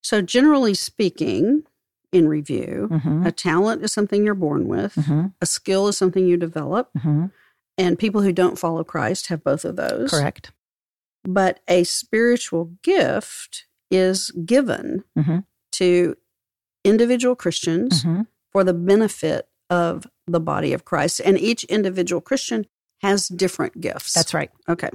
So, 0.00 0.22
generally 0.22 0.74
speaking, 0.74 1.64
in 2.12 2.28
review, 2.28 2.88
mm-hmm. 2.90 3.26
a 3.26 3.32
talent 3.32 3.82
is 3.82 3.92
something 3.92 4.24
you're 4.24 4.34
born 4.34 4.68
with, 4.68 4.94
mm-hmm. 4.94 5.28
a 5.40 5.46
skill 5.46 5.88
is 5.88 5.96
something 5.96 6.26
you 6.26 6.36
develop, 6.36 6.90
mm-hmm. 6.96 7.26
and 7.78 7.98
people 7.98 8.22
who 8.22 8.32
don't 8.32 8.58
follow 8.58 8.84
Christ 8.84 9.28
have 9.28 9.42
both 9.42 9.64
of 9.64 9.76
those. 9.76 10.10
Correct. 10.10 10.52
But 11.24 11.60
a 11.68 11.84
spiritual 11.84 12.72
gift 12.82 13.66
is 13.90 14.30
given 14.30 15.04
mm-hmm. 15.16 15.38
to 15.72 16.16
individual 16.84 17.34
Christians 17.34 18.04
mm-hmm. 18.04 18.22
For 18.52 18.64
the 18.64 18.74
benefit 18.74 19.48
of 19.70 20.06
the 20.26 20.40
body 20.40 20.72
of 20.72 20.84
Christ. 20.84 21.20
And 21.24 21.38
each 21.38 21.64
individual 21.64 22.20
Christian 22.20 22.66
has 23.00 23.28
different 23.28 23.80
gifts. 23.80 24.12
That's 24.12 24.34
right. 24.34 24.50
Okay. 24.68 24.90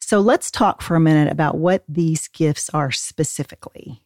So 0.00 0.20
let's 0.20 0.50
talk 0.50 0.80
for 0.80 0.94
a 0.94 1.00
minute 1.00 1.30
about 1.30 1.56
what 1.56 1.82
these 1.88 2.28
gifts 2.28 2.70
are 2.70 2.90
specifically. 2.90 4.02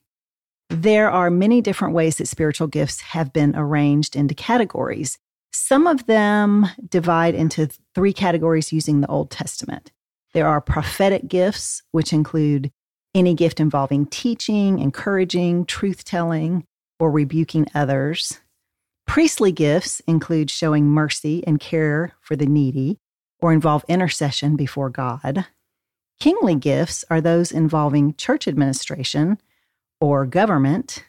There 0.70 1.10
are 1.10 1.30
many 1.30 1.60
different 1.60 1.94
ways 1.94 2.16
that 2.16 2.28
spiritual 2.28 2.66
gifts 2.66 3.00
have 3.00 3.32
been 3.32 3.54
arranged 3.54 4.16
into 4.16 4.34
categories. 4.34 5.18
Some 5.52 5.86
of 5.86 6.06
them 6.06 6.66
divide 6.88 7.34
into 7.34 7.68
three 7.94 8.14
categories 8.14 8.72
using 8.72 9.00
the 9.00 9.08
Old 9.08 9.30
Testament. 9.30 9.92
There 10.32 10.46
are 10.46 10.62
prophetic 10.62 11.28
gifts, 11.28 11.82
which 11.90 12.12
include 12.12 12.72
any 13.14 13.34
gift 13.34 13.60
involving 13.60 14.06
teaching, 14.06 14.78
encouraging, 14.78 15.66
truth 15.66 16.04
telling, 16.04 16.64
or 16.98 17.10
rebuking 17.10 17.66
others. 17.74 18.40
Priestly 19.12 19.52
gifts 19.52 20.00
include 20.06 20.48
showing 20.48 20.86
mercy 20.86 21.46
and 21.46 21.60
care 21.60 22.14
for 22.22 22.34
the 22.34 22.46
needy 22.46 22.98
or 23.40 23.52
involve 23.52 23.84
intercession 23.86 24.56
before 24.56 24.88
God. 24.88 25.44
Kingly 26.18 26.54
gifts 26.54 27.04
are 27.10 27.20
those 27.20 27.52
involving 27.52 28.14
church 28.14 28.48
administration 28.48 29.36
or 30.00 30.24
government. 30.24 31.04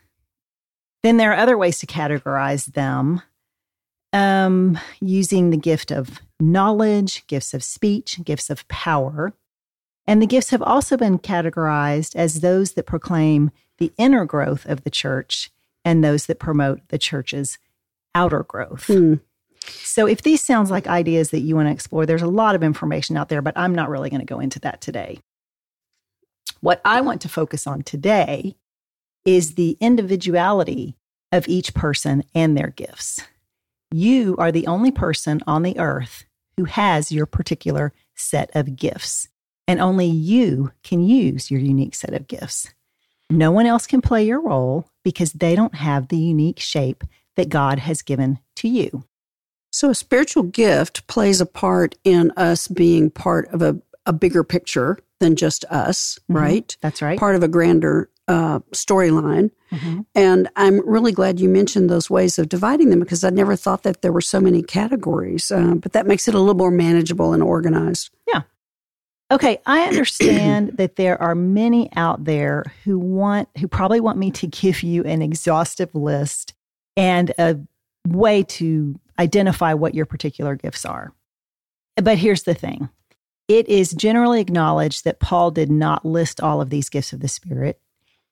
Then 1.01 1.15
there 1.15 1.31
are 1.31 1.37
other 1.37 1.57
ways 1.57 1.79
to 1.79 1.85
categorize 1.85 2.73
them 2.73 3.21
um, 4.11 4.77
using 4.99 5.51
the 5.51 5.55
gift 5.55 5.89
of 5.89 6.19
knowledge, 6.41 7.25
gifts 7.27 7.53
of 7.53 7.63
speech, 7.63 8.19
gifts 8.25 8.49
of 8.49 8.67
power. 8.67 9.31
And 10.05 10.21
the 10.21 10.27
gifts 10.27 10.49
have 10.49 10.61
also 10.61 10.97
been 10.97 11.19
categorized 11.19 12.17
as 12.17 12.41
those 12.41 12.73
that 12.73 12.85
proclaim 12.85 13.51
the 13.77 13.93
inner 13.97 14.25
growth 14.25 14.65
of 14.65 14.83
the 14.83 14.91
church 14.91 15.51
and 15.85 16.03
those 16.03 16.25
that 16.25 16.37
promote 16.37 16.85
the 16.89 16.97
church's 16.97 17.57
outer 18.15 18.43
growth. 18.43 18.87
Mm. 18.87 19.19
So, 19.65 20.07
if 20.07 20.21
these 20.21 20.41
sounds 20.41 20.69
like 20.69 20.87
ideas 20.87 21.29
that 21.29 21.39
you 21.39 21.55
want 21.55 21.67
to 21.67 21.71
explore, 21.71 22.05
there's 22.05 22.21
a 22.21 22.27
lot 22.27 22.55
of 22.55 22.63
information 22.63 23.15
out 23.15 23.29
there, 23.29 23.41
but 23.41 23.57
I'm 23.57 23.73
not 23.73 23.89
really 23.89 24.09
going 24.09 24.19
to 24.19 24.25
go 24.25 24.39
into 24.39 24.59
that 24.59 24.81
today. 24.81 25.19
What 26.59 26.81
I 26.83 27.01
want 27.01 27.21
to 27.21 27.29
focus 27.29 27.65
on 27.67 27.81
today 27.81 28.55
is 29.25 29.55
the 29.55 29.77
individuality 29.79 30.95
of 31.31 31.47
each 31.47 31.73
person 31.73 32.23
and 32.35 32.57
their 32.57 32.69
gifts. 32.69 33.21
You 33.91 34.35
are 34.37 34.51
the 34.51 34.67
only 34.67 34.91
person 34.91 35.41
on 35.47 35.63
the 35.63 35.79
earth 35.79 36.25
who 36.57 36.65
has 36.65 37.11
your 37.11 37.25
particular 37.25 37.93
set 38.15 38.49
of 38.55 38.75
gifts, 38.75 39.27
and 39.67 39.79
only 39.79 40.05
you 40.05 40.71
can 40.83 41.01
use 41.01 41.49
your 41.49 41.59
unique 41.59 41.95
set 41.95 42.13
of 42.13 42.27
gifts. 42.27 42.73
No 43.29 43.51
one 43.51 43.65
else 43.65 43.87
can 43.87 44.01
play 44.01 44.23
your 44.25 44.41
role 44.41 44.89
because 45.03 45.33
they 45.33 45.55
don't 45.55 45.75
have 45.75 46.09
the 46.09 46.17
unique 46.17 46.59
shape 46.59 47.03
that 47.35 47.49
God 47.49 47.79
has 47.79 48.01
given 48.01 48.39
to 48.57 48.67
you. 48.67 49.03
So, 49.71 49.89
a 49.89 49.95
spiritual 49.95 50.43
gift 50.43 51.07
plays 51.07 51.41
a 51.41 51.45
part 51.45 51.95
in 52.03 52.31
us 52.37 52.67
being 52.67 53.09
part 53.09 53.47
of 53.53 53.61
a, 53.61 53.79
a 54.05 54.13
bigger 54.13 54.43
picture 54.43 54.99
than 55.19 55.35
just 55.35 55.65
us, 55.65 56.19
mm-hmm. 56.23 56.37
right? 56.37 56.77
That's 56.81 57.01
right. 57.01 57.17
Part 57.17 57.35
of 57.35 57.43
a 57.43 57.47
grander 57.47 58.09
uh, 58.27 58.59
storyline. 58.71 59.51
Mm-hmm. 59.71 60.01
And 60.15 60.49
I'm 60.55 60.87
really 60.87 61.11
glad 61.11 61.39
you 61.39 61.49
mentioned 61.49 61.89
those 61.89 62.09
ways 62.09 62.37
of 62.37 62.49
dividing 62.49 62.89
them 62.89 62.99
because 62.99 63.23
I 63.23 63.29
never 63.31 63.55
thought 63.55 63.83
that 63.83 64.01
there 64.01 64.13
were 64.13 64.21
so 64.21 64.39
many 64.39 64.61
categories. 64.61 65.51
Uh, 65.51 65.75
but 65.75 65.93
that 65.93 66.07
makes 66.07 66.27
it 66.27 66.35
a 66.35 66.39
little 66.39 66.53
more 66.53 66.71
manageable 66.71 67.33
and 67.33 67.41
organized. 67.41 68.11
Yeah. 68.27 68.43
Okay, 69.31 69.59
I 69.65 69.81
understand 69.87 70.77
that 70.77 70.95
there 70.95 71.19
are 71.21 71.33
many 71.33 71.89
out 71.95 72.25
there 72.25 72.65
who 72.83 72.99
want 72.99 73.49
who 73.57 73.67
probably 73.67 73.99
want 73.99 74.19
me 74.19 74.29
to 74.31 74.47
give 74.61 74.83
you 74.83 75.03
an 75.03 75.21
exhaustive 75.21 75.95
list 75.95 76.53
and 76.95 77.33
a 77.37 77.59
way 78.07 78.43
to 78.43 78.99
identify 79.19 79.73
what 79.73 79.95
your 79.95 80.05
particular 80.05 80.55
gifts 80.55 80.85
are. 80.85 81.13
But 81.95 82.17
here's 82.17 82.43
the 82.43 82.53
thing 82.53 82.89
it 83.47 83.67
is 83.67 83.91
generally 83.91 84.41
acknowledged 84.41 85.03
that 85.03 85.19
Paul 85.19 85.51
did 85.51 85.69
not 85.69 86.05
list 86.05 86.41
all 86.41 86.61
of 86.61 86.69
these 86.69 86.89
gifts 86.89 87.13
of 87.13 87.19
the 87.19 87.27
Spirit. 87.27 87.79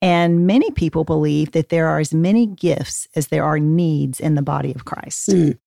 And 0.02 0.48
many 0.48 0.72
people 0.72 1.04
believe 1.04 1.52
that 1.52 1.70
there 1.70 1.88
are 1.88 2.00
as 2.00 2.14
many 2.14 2.48
gifts 2.48 3.08
as 3.16 3.28
there 3.28 3.44
are 3.44 3.60
needs 3.60 4.20
in 4.20 4.34
the 4.34 4.42
body 4.42 4.74
of 4.74 4.86
Christ. 4.86 5.30
Mm. 5.30 5.60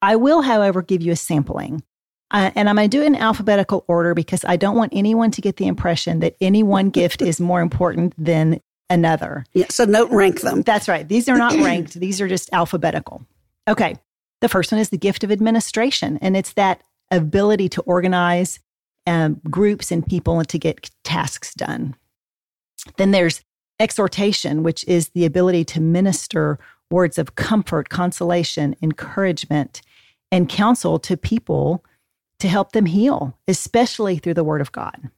I 0.00 0.16
will, 0.16 0.40
however, 0.40 0.80
give 0.80 1.02
you 1.02 1.12
a 1.12 1.16
sampling. 1.16 1.82
Uh, 2.30 2.50
and 2.54 2.68
I'm 2.68 2.76
going 2.76 2.88
to 2.88 2.96
do 2.96 3.02
it 3.02 3.06
in 3.06 3.14
alphabetical 3.14 3.84
order 3.86 4.14
because 4.14 4.44
I 4.44 4.56
don't 4.56 4.76
want 4.76 4.92
anyone 4.94 5.30
to 5.32 5.42
get 5.42 5.56
the 5.56 5.66
impression 5.66 6.20
that 6.20 6.34
any 6.40 6.62
one 6.62 6.90
gift 6.90 7.20
is 7.20 7.40
more 7.40 7.60
important 7.60 8.14
than 8.16 8.60
another. 8.90 9.44
Yeah, 9.52 9.66
so 9.70 9.86
don't 9.86 10.12
rank 10.12 10.40
them. 10.40 10.62
That's 10.62 10.88
right. 10.88 11.06
These 11.06 11.28
are 11.28 11.36
not 11.36 11.54
ranked, 11.54 11.94
these 11.94 12.20
are 12.20 12.28
just 12.28 12.50
alphabetical. 12.52 13.26
Okay. 13.68 13.96
The 14.40 14.48
first 14.48 14.72
one 14.72 14.80
is 14.80 14.90
the 14.90 14.98
gift 14.98 15.24
of 15.24 15.32
administration, 15.32 16.18
and 16.20 16.36
it's 16.36 16.52
that 16.52 16.82
ability 17.10 17.68
to 17.70 17.82
organize 17.82 18.60
um, 19.06 19.40
groups 19.50 19.90
and 19.90 20.06
people 20.06 20.38
and 20.38 20.48
to 20.48 20.58
get 20.58 20.90
tasks 21.02 21.54
done. 21.54 21.94
Then 22.96 23.10
there's 23.10 23.42
exhortation, 23.80 24.62
which 24.62 24.84
is 24.84 25.10
the 25.10 25.24
ability 25.24 25.64
to 25.64 25.80
minister 25.80 26.58
words 26.90 27.18
of 27.18 27.34
comfort, 27.36 27.88
consolation, 27.88 28.76
encouragement, 28.82 29.82
and 30.30 30.48
counsel 30.48 30.98
to 30.98 31.16
people 31.16 31.84
to 32.38 32.48
help 32.48 32.72
them 32.72 32.86
heal, 32.86 33.38
especially 33.48 34.18
through 34.18 34.34
the 34.34 34.44
Word 34.44 34.60
of 34.60 34.72
God. 34.72 35.10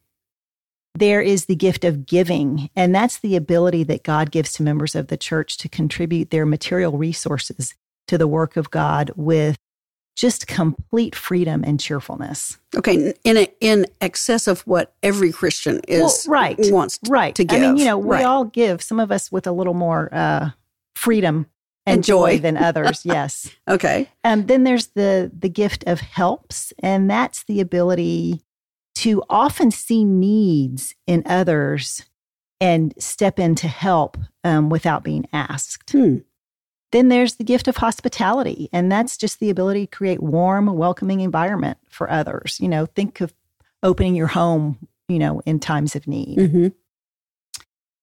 There 0.99 1.21
is 1.21 1.45
the 1.45 1.57
gift 1.57 1.85
of 1.85 2.07
giving, 2.07 2.71
and 2.75 2.95
that's 2.95 3.19
the 3.19 3.37
ability 3.37 3.85
that 3.85 4.03
God 4.03 4.31
gives 4.31 4.55
to 4.55 4.62
members 4.62 4.95
of 4.95 5.09
the 5.09 5.17
church 5.17 5.59
to 5.59 5.69
contribute 5.69 6.31
their 6.31 6.47
material 6.47 6.97
resources 6.97 7.75
to 8.09 8.17
the 8.17 8.26
work 8.26 8.57
of 8.57 8.71
God 8.71 9.11
with 9.17 9.59
just 10.17 10.47
complete 10.47 11.15
freedom 11.15 11.62
and 11.65 11.79
cheerfulness. 11.79 12.57
Okay, 12.75 13.12
in 13.25 13.37
a, 13.37 13.53
in 13.61 13.87
excess 14.00 14.47
of 14.47 14.62
what 14.62 14.95
every 15.03 15.31
Christian 15.31 15.81
is 15.87 16.26
well, 16.26 16.33
right 16.33 16.57
wants 16.73 16.99
right 17.09 17.35
to 17.35 17.45
give. 17.45 17.62
I 17.62 17.67
mean, 17.67 17.76
you 17.76 17.85
know, 17.85 17.99
we 17.99 18.17
right. 18.17 18.25
all 18.25 18.47
give. 18.47 18.83
Some 18.83 18.99
of 18.99 19.12
us 19.12 19.31
with 19.31 19.47
a 19.47 19.53
little 19.53 19.75
more 19.75 20.09
uh, 20.12 20.50
freedom 20.95 21.47
and, 21.85 21.97
and 21.97 22.05
joy. 22.05 22.37
joy. 22.37 22.41
than 22.41 22.57
others. 22.57 23.05
Yes. 23.05 23.50
okay. 23.69 24.09
And 24.25 24.43
um, 24.43 24.47
then 24.47 24.65
there's 24.65 24.88
the 24.88 25.31
the 25.38 25.50
gift 25.50 25.85
of 25.87 26.00
helps, 26.00 26.73
and 26.79 27.11
that's 27.11 27.45
the 27.45 27.61
ability 27.61 28.41
to 28.97 29.23
often 29.29 29.71
see 29.71 30.05
needs 30.05 30.95
in 31.07 31.23
others 31.26 32.05
and 32.61 32.95
step 32.99 33.38
in 33.38 33.55
to 33.57 33.69
help 33.69 34.17
um, 34.45 34.71
without 34.71 35.05
being 35.05 35.26
asked. 35.33 35.93
Hmm. 35.93 36.19
Then 36.93 37.09
there's 37.09 37.35
the 37.35 37.45
gift 37.45 37.69
of 37.69 37.79
hospitality, 37.79 38.69
and 38.73 38.91
that's 38.91 39.17
just 39.17 39.41
the 39.41 39.50
ability 39.50 39.87
to 39.87 39.97
create 39.97 40.23
warm, 40.23 40.67
welcoming 40.76 41.21
environment 41.21 41.79
for 41.88 42.11
others. 42.11 42.59
You 42.61 42.69
know, 42.69 42.87
think 42.87 43.21
of 43.21 43.35
opening 43.83 44.15
your 44.15 44.29
home 44.29 44.79
you 45.09 45.19
know, 45.19 45.41
in 45.47 45.61
times 45.61 45.95
of 45.95 46.07
need. 46.07 46.38
hmm 46.38 46.69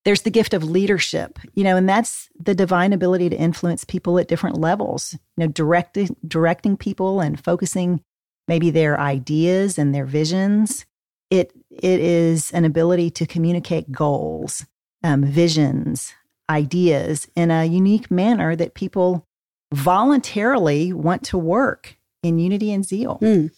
There's 0.05 0.21
the 0.21 0.31
gift 0.31 0.53
of 0.53 0.63
leadership, 0.63 1.39
you 1.53 1.63
know, 1.63 1.75
and 1.75 1.87
that's 1.87 2.29
the 2.39 2.55
divine 2.55 2.93
ability 2.93 3.29
to 3.29 3.35
influence 3.35 3.83
people 3.83 4.19
at 4.19 4.27
different 4.27 4.59
levels, 4.59 5.13
you 5.13 5.45
know, 5.45 5.47
directing 5.47 6.15
directing 6.27 6.77
people 6.77 7.19
and 7.19 7.43
focusing 7.43 8.03
maybe 8.47 8.69
their 8.69 8.99
ideas 8.99 9.77
and 9.77 9.93
their 9.93 10.05
visions. 10.05 10.85
It 11.29 11.51
it 11.69 11.99
is 11.99 12.51
an 12.51 12.65
ability 12.65 13.09
to 13.11 13.25
communicate 13.25 13.91
goals, 13.91 14.65
um, 15.03 15.23
visions, 15.23 16.13
ideas 16.49 17.27
in 17.35 17.49
a 17.51 17.65
unique 17.65 18.11
manner 18.11 18.55
that 18.55 18.73
people 18.75 19.25
voluntarily 19.73 20.93
want 20.93 21.23
to 21.23 21.37
work 21.37 21.97
in 22.21 22.39
unity 22.39 22.71
and 22.71 22.85
zeal. 22.85 23.19
Mm. 23.21 23.51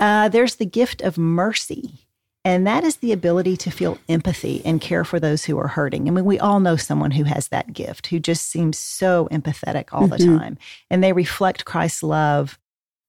Uh, 0.00 0.28
there's 0.28 0.56
the 0.56 0.66
gift 0.66 1.02
of 1.02 1.18
mercy. 1.18 2.06
And 2.44 2.66
that 2.66 2.82
is 2.82 2.96
the 2.96 3.12
ability 3.12 3.56
to 3.58 3.70
feel 3.70 3.98
empathy 4.08 4.62
and 4.64 4.80
care 4.80 5.04
for 5.04 5.20
those 5.20 5.44
who 5.44 5.56
are 5.60 5.68
hurting. 5.68 6.08
I 6.08 6.10
mean, 6.10 6.24
we 6.24 6.40
all 6.40 6.58
know 6.58 6.74
someone 6.74 7.12
who 7.12 7.22
has 7.22 7.46
that 7.48 7.72
gift, 7.72 8.08
who 8.08 8.18
just 8.18 8.46
seems 8.50 8.78
so 8.78 9.28
empathetic 9.30 9.90
all 9.92 10.08
the 10.08 10.16
Mhm. 10.16 10.38
time. 10.38 10.58
And 10.90 11.04
they 11.04 11.12
reflect 11.12 11.64
Christ's 11.64 12.02
love 12.02 12.58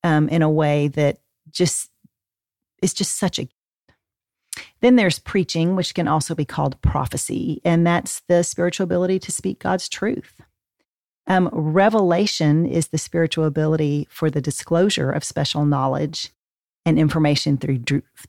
um, 0.03 0.29
in 0.29 0.41
a 0.41 0.49
way 0.49 0.87
that 0.89 1.19
just 1.51 1.89
is 2.81 2.93
just 2.93 3.17
such 3.17 3.39
a 3.39 3.47
then 4.81 4.97
there's 4.97 5.17
preaching, 5.17 5.75
which 5.75 5.95
can 5.95 6.07
also 6.07 6.35
be 6.35 6.45
called 6.45 6.79
prophecy, 6.81 7.61
and 7.63 7.87
that's 7.87 8.21
the 8.27 8.43
spiritual 8.43 8.83
ability 8.83 9.17
to 9.19 9.31
speak 9.31 9.59
God's 9.59 9.89
truth. 9.89 10.41
Um, 11.25 11.49
revelation 11.53 12.65
is 12.65 12.89
the 12.89 12.97
spiritual 12.97 13.45
ability 13.45 14.07
for 14.11 14.29
the 14.29 14.41
disclosure 14.41 15.09
of 15.09 15.23
special 15.23 15.65
knowledge 15.65 16.31
and 16.85 16.99
information 16.99 17.57
through 17.57 17.81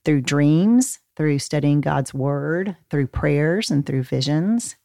through 0.05 0.21
dreams, 0.21 1.01
through 1.17 1.41
studying 1.41 1.81
God's 1.81 2.15
word, 2.15 2.77
through 2.89 3.09
prayers, 3.09 3.71
and 3.71 3.85
through 3.85 4.05
visions. 4.05 4.77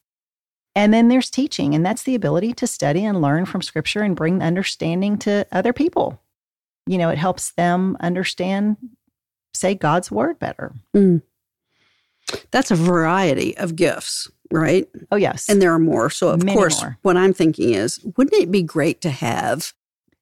And 0.75 0.93
then 0.93 1.07
there's 1.07 1.29
teaching, 1.29 1.75
and 1.75 1.85
that's 1.85 2.03
the 2.03 2.15
ability 2.15 2.53
to 2.53 2.67
study 2.67 3.05
and 3.05 3.21
learn 3.21 3.45
from 3.45 3.61
Scripture 3.61 4.01
and 4.01 4.15
bring 4.15 4.41
understanding 4.41 5.17
to 5.19 5.45
other 5.51 5.73
people. 5.73 6.19
You 6.89 6.97
know, 6.97 7.09
it 7.09 7.19
helps 7.19 7.51
them 7.51 7.95
understand, 7.99 8.77
say, 9.53 9.75
God's 9.75 10.09
word 10.09 10.39
better. 10.39 10.73
That's 12.49 12.71
a 12.71 12.75
variety 12.75 13.55
of 13.57 13.75
gifts, 13.75 14.27
right? 14.51 14.87
Oh, 15.11 15.15
yes. 15.15 15.47
And 15.49 15.61
there 15.61 15.71
are 15.71 15.77
more. 15.77 16.09
So, 16.09 16.29
of 16.29 16.43
Many 16.43 16.57
course, 16.57 16.81
more. 16.81 16.97
what 17.03 17.15
I'm 17.15 17.31
thinking 17.31 17.75
is, 17.75 17.99
wouldn't 18.17 18.41
it 18.41 18.49
be 18.49 18.63
great 18.63 19.01
to 19.01 19.11
have 19.11 19.73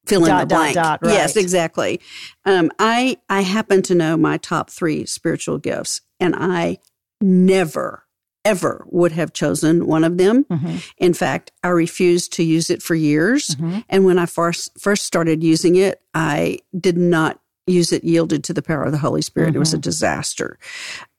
fill 0.05 0.25
in 0.25 0.25
the 0.25 0.43
dot, 0.43 0.49
blank? 0.49 0.75
dot, 0.75 0.99
Yes, 1.03 1.37
exactly. 1.37 2.01
Um, 2.43 2.69
I 2.79 3.15
I 3.29 3.41
happen 3.43 3.81
to 3.83 3.95
know 3.95 4.17
my 4.17 4.35
top 4.35 4.69
three 4.69 5.05
spiritual 5.05 5.59
gifts, 5.59 6.01
and 6.19 6.35
I 6.35 6.79
never 7.21 8.03
ever 8.47 8.85
would 8.89 9.11
have 9.11 9.33
chosen 9.33 9.85
one 9.87 10.03
of 10.03 10.17
them. 10.17 10.45
Mhm, 10.49 10.81
In 10.97 11.13
fact, 11.13 11.51
I 11.63 11.69
refused 11.69 12.33
to 12.33 12.43
use 12.43 12.69
it 12.69 12.81
for 12.81 12.95
years. 12.95 13.55
mhm. 13.59 13.83
And 13.89 14.05
when 14.05 14.17
I 14.17 14.25
first 14.25 14.71
first 14.79 15.03
started 15.05 15.43
using 15.43 15.75
it, 15.75 16.01
I 16.13 16.59
did 16.79 16.97
not 16.97 17.39
use 17.69 17.91
it 17.91 18.03
yielded 18.05 18.45
to 18.45 18.53
the 18.53 18.61
power 18.61 18.83
of 18.83 18.93
the 18.93 18.97
Holy 19.07 19.21
Spirit. 19.21 19.53
It 19.53 19.59
was 19.59 19.73
a 19.73 19.77
disaster. 19.77 20.57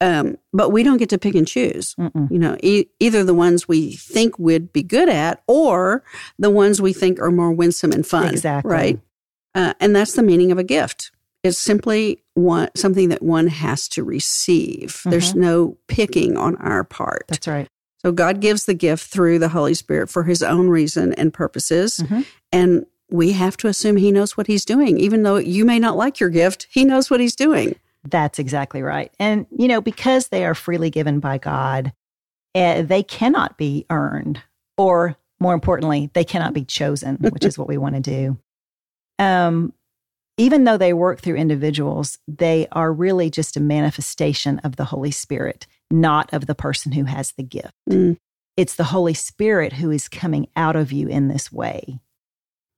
Um, 0.01 0.37
but 0.55 0.71
we 0.71 0.83
don't 0.83 0.97
get 0.97 1.11
to 1.11 1.19
pick 1.19 1.35
and 1.35 1.47
choose. 1.47 1.95
Mm-mm. 2.01 2.31
You 2.31 2.39
know, 2.39 2.57
e- 2.63 2.87
either 3.01 3.23
the 3.23 3.35
ones 3.35 3.69
we 3.69 3.93
think 3.97 4.39
we'd 4.39 4.73
be 4.73 4.83
good 4.83 5.11
at, 5.11 5.43
or 5.47 6.03
the 6.39 6.49
ones 6.51 6.81
we 6.81 6.95
think 6.95 7.21
are 7.21 7.31
more 7.31 7.53
winsome 7.53 7.93
and 7.93 8.07
fun. 8.07 8.29
Exactly. 8.33 8.71
Right. 8.73 9.01
Uh, 9.55 9.75
and 9.79 9.95
that's 9.95 10.15
the 10.15 10.23
meaning 10.23 10.51
of 10.51 10.57
a 10.59 10.65
gift. 10.65 11.11
It's 11.45 11.59
simply 11.59 12.23
one 12.35 12.69
something 12.77 13.11
that 13.11 13.23
one 13.23 13.47
has 13.47 13.89
to 13.91 14.03
receive. 14.05 15.03
There's 15.05 15.35
no 15.35 15.79
picking 15.87 16.37
on 16.37 16.57
our 16.57 16.85
part. 16.85 17.25
That's 17.29 17.47
right. 17.47 17.69
So 18.03 18.13
God 18.13 18.41
gives 18.41 18.65
the 18.65 18.75
gift 18.75 19.07
through 19.09 19.39
the 19.39 19.49
Holy 19.49 19.75
Spirit 19.75 20.09
for 20.09 20.25
his 20.25 20.43
own 20.43 20.69
reason 20.69 21.13
and 21.15 21.33
purposes. 21.33 21.99
Mhm. 21.99 22.25
And 22.53 22.87
we 23.11 23.33
have 23.33 23.57
to 23.59 23.69
assume 23.69 23.97
he 23.97 24.13
knows 24.13 24.37
what 24.37 24.47
he's 24.47 24.65
doing. 24.65 24.99
Even 24.99 25.23
though 25.23 25.37
you 25.37 25.65
may 25.65 25.79
not 25.79 25.97
like 25.97 26.21
your 26.21 26.29
gift, 26.31 26.67
he 26.71 26.85
knows 26.85 27.11
what 27.11 27.21
he's 27.21 27.35
doing. 27.35 27.75
That's 28.05 28.39
exactly 28.39 28.83
right. 28.83 29.13
And, 29.19 29.47
you 29.51 29.67
know, 29.67 29.81
because 29.81 30.29
they 30.29 30.45
are 30.45 30.55
freely 30.55 30.91
given 30.91 31.19
by 31.19 31.39
God, 31.39 31.93
eh, 32.55 32.83
they 32.83 33.03
cannot 33.03 33.59
be 33.59 33.85
earned, 33.91 34.41
or 34.77 35.17
more 35.41 35.55
importantly, 35.55 36.11
they 36.15 36.25
cannot 36.25 36.53
be 36.55 36.65
chosen, 36.65 37.17
which 37.17 37.45
is 37.45 37.57
what 37.59 37.69
we 37.69 37.79
want 37.79 37.95
to 37.97 38.01
do. 38.01 38.39
Um, 39.19 39.73
even 40.39 40.65
though 40.65 40.79
they 40.79 40.95
work 40.95 41.21
through 41.21 41.35
individuals, 41.35 42.19
they 42.29 42.69
are 42.73 42.93
really 42.93 43.29
just 43.29 43.57
a 43.57 43.61
manifestation 43.61 44.61
of 44.61 44.77
the 44.77 44.85
Holy 44.85 45.11
Spirit, 45.11 45.67
not 45.91 46.33
of 46.33 46.47
the 46.47 46.55
person 46.55 46.93
who 46.93 47.05
has 47.05 47.33
the 47.33 47.43
gift. 47.43 47.75
Mm. 47.91 48.17
It's 48.57 48.77
the 48.77 48.85
Holy 48.85 49.15
Spirit 49.15 49.75
who 49.75 49.91
is 49.91 50.09
coming 50.09 50.49
out 50.57 50.77
of 50.77 50.93
you 50.93 51.09
in 51.09 51.29
this 51.29 51.53
way. 51.53 52.01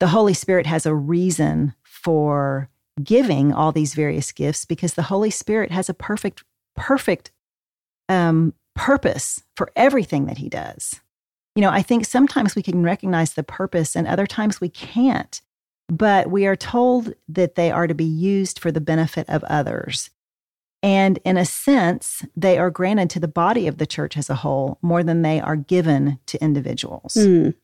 The 0.01 0.09
Holy 0.09 0.35
Spirit 0.35 0.67
has 0.67 0.87
a 0.87 0.95
reason 0.95 1.75
for 1.83 2.71
giving 3.03 3.53
all 3.53 3.73
these 3.73 3.95
various 3.95 4.33
gifts 4.33 4.65
because 4.65 4.95
the 4.95 5.03
Holy 5.03 5.31
Spirit 5.31 5.71
has 5.71 5.89
a 5.89 5.95
perfect, 5.95 6.43
perfect 6.77 7.31
um, 8.09 8.55
purpose 8.75 9.43
for 9.57 9.71
everything 9.77 10.27
that 10.27 10.39
He 10.39 10.49
does. 10.49 11.01
You 11.55 11.63
know, 11.63 11.71
I 11.71 11.83
think 11.83 12.07
sometimes 12.07 12.55
we 12.55 12.63
can 12.63 12.83
recognize 12.83 13.35
the 13.35 13.43
purpose 13.43 13.95
and 13.95 14.07
other 14.07 14.27
times 14.27 14.61
we 14.61 14.71
can't, 14.71 15.43
but 15.91 16.31
we 16.31 16.47
are 16.47 16.57
told 16.57 17.13
that 17.29 17.55
they 17.57 17.71
are 17.71 17.87
to 17.87 17.95
be 17.95 18.05
used 18.05 18.59
for 18.59 18.71
the 18.73 18.81
benefit 18.81 19.29
of 19.29 19.43
others. 19.45 20.11
And 20.83 21.19
in 21.25 21.37
a 21.37 21.45
sense, 21.45 22.25
they 22.35 22.57
are 22.57 22.71
granted 22.71 23.11
to 23.11 23.21
the 23.21 23.29
body 23.29 23.67
of 23.67 23.77
the 23.79 23.87
church 23.87 24.17
as 24.17 24.31
a 24.31 24.37
whole 24.37 24.79
more 24.81 25.03
than 25.03 25.21
they 25.23 25.39
are 25.41 25.57
given 25.57 26.19
to 26.27 26.43
individuals 26.43 27.15
Mm. 27.19 27.55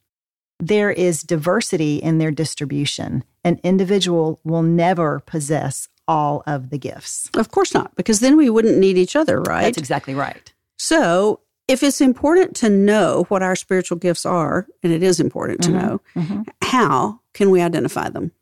there 0.58 0.90
is 0.90 1.22
diversity 1.22 1.96
in 1.96 2.18
their 2.18 2.30
distribution. 2.30 3.22
An 3.44 3.60
individual 3.62 4.40
will 4.44 4.62
never 4.62 5.20
possess 5.20 5.88
all 6.08 6.42
of 6.46 6.70
the 6.70 6.78
gifts. 6.78 7.28
Of 7.36 7.50
course 7.50 7.74
not, 7.74 7.94
because 7.96 8.20
then 8.20 8.36
we 8.36 8.48
wouldn't 8.50 8.78
need 8.78 8.96
each 8.96 9.16
other, 9.16 9.40
right? 9.42 9.62
That's 9.64 9.78
exactly 9.78 10.14
right. 10.14 10.52
so 10.78 11.40
if 11.68 11.82
it's 11.82 12.00
important 12.00 12.54
to 12.56 12.70
know 12.70 13.24
what 13.28 13.42
our 13.42 13.56
spiritual 13.56 13.98
gifts 13.98 14.24
are, 14.24 14.68
and 14.84 14.92
it 14.92 15.02
is 15.02 15.18
important 15.18 15.62
to 15.62 15.70
Mhm. 15.70 15.74
know, 15.82 16.00
Mhm. 16.14 16.46
how 16.62 17.18
can 17.36 17.50
we 17.50 17.60
identify 17.60 18.08
them? 18.08 18.32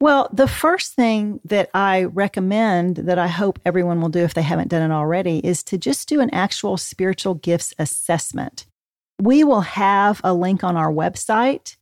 Well, 0.00 0.30
the 0.32 0.46
first 0.46 0.94
thing 0.94 1.40
that 1.44 1.68
I 1.74 2.04
recommend 2.04 2.96
that 2.96 3.18
I 3.18 3.26
hope 3.28 3.58
everyone 3.64 4.00
will 4.00 4.08
do 4.10 4.20
if 4.20 4.34
they 4.34 4.42
haven't 4.42 4.68
done 4.68 4.88
it 4.88 4.94
already 4.94 5.38
is 5.44 5.62
to 5.64 5.76
just 5.78 6.08
do 6.08 6.20
an 6.20 6.30
actual 6.30 6.76
spiritual 6.76 7.34
gifts 7.34 7.74
assessment. 7.78 8.66
We 9.20 9.42
will 9.42 9.62
have 9.62 10.20
a 10.22 10.34
link 10.34 10.62
on 10.62 10.76
our 10.76 10.92
website 10.92 11.76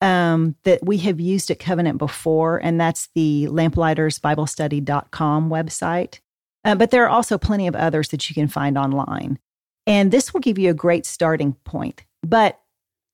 um, 0.00 0.56
that 0.64 0.84
we 0.84 0.98
have 0.98 1.20
used 1.20 1.50
at 1.50 1.58
Covenant 1.60 1.98
before, 1.98 2.58
and 2.58 2.80
that's 2.80 3.08
the 3.14 3.46
lamplightersbiblestudy.com 3.50 5.48
website. 5.50 6.18
Uh, 6.64 6.74
but 6.74 6.90
there 6.90 7.04
are 7.04 7.10
also 7.10 7.38
plenty 7.38 7.66
of 7.66 7.76
others 7.76 8.08
that 8.08 8.28
you 8.28 8.34
can 8.34 8.48
find 8.48 8.76
online. 8.76 9.38
And 9.86 10.10
this 10.10 10.34
will 10.34 10.40
give 10.40 10.58
you 10.58 10.70
a 10.70 10.74
great 10.74 11.06
starting 11.06 11.54
point. 11.64 12.04
But 12.22 12.59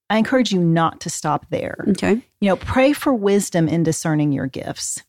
I 0.08 0.18
encourage 0.18 0.52
you 0.52 0.60
not 0.60 1.00
to 1.00 1.10
stop 1.10 1.46
there. 1.50 1.84
Okay. 1.88 2.20
You 2.40 2.48
know, 2.48 2.56
pray 2.56 2.92
for 2.92 3.12
wisdom 3.12 3.68
in 3.68 3.82
discerning 3.82 4.32
your 4.32 4.46
gifts. 4.46 5.02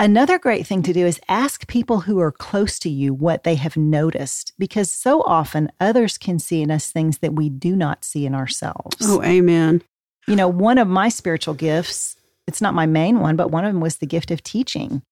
Another 0.00 0.38
great 0.38 0.64
thing 0.64 0.82
to 0.84 0.92
do 0.92 1.06
is 1.06 1.20
ask 1.28 1.66
people 1.66 2.00
who 2.00 2.20
are 2.20 2.30
close 2.30 2.78
to 2.80 2.88
you 2.88 3.12
what 3.12 3.42
they 3.42 3.56
have 3.56 3.76
noticed, 3.76 4.52
because 4.56 4.92
so 4.92 5.22
often 5.22 5.72
others 5.80 6.16
can 6.16 6.38
see 6.38 6.62
in 6.62 6.70
us 6.70 6.90
things 6.90 7.18
that 7.18 7.34
we 7.34 7.48
do 7.48 7.74
not 7.74 8.04
see 8.04 8.24
in 8.24 8.32
ourselves. 8.32 8.96
Oh, 9.02 9.22
amen. 9.24 9.82
You 10.28 10.36
know, 10.36 10.46
one 10.46 10.78
of 10.78 10.86
my 10.86 11.08
spiritual 11.08 11.54
gifts, 11.54 12.16
it's 12.46 12.60
not 12.60 12.74
my 12.74 12.86
main 12.86 13.18
one, 13.18 13.34
but 13.34 13.50
one 13.50 13.64
of 13.64 13.72
them 13.72 13.80
was 13.80 13.96
the 13.96 14.06
gift 14.06 14.30
of 14.30 14.42
teaching. 14.44 15.02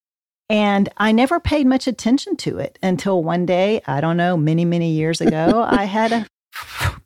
And 0.48 0.88
I 0.96 1.10
never 1.10 1.40
paid 1.40 1.66
much 1.66 1.88
attention 1.88 2.36
to 2.38 2.58
it 2.58 2.78
until 2.80 3.24
one 3.24 3.44
day, 3.44 3.82
I 3.88 4.00
don't 4.00 4.16
know, 4.16 4.36
many, 4.36 4.64
many 4.64 4.92
years 4.92 5.20
ago, 5.20 5.66
I 5.68 5.84
had 5.84 6.12
a 6.12 6.26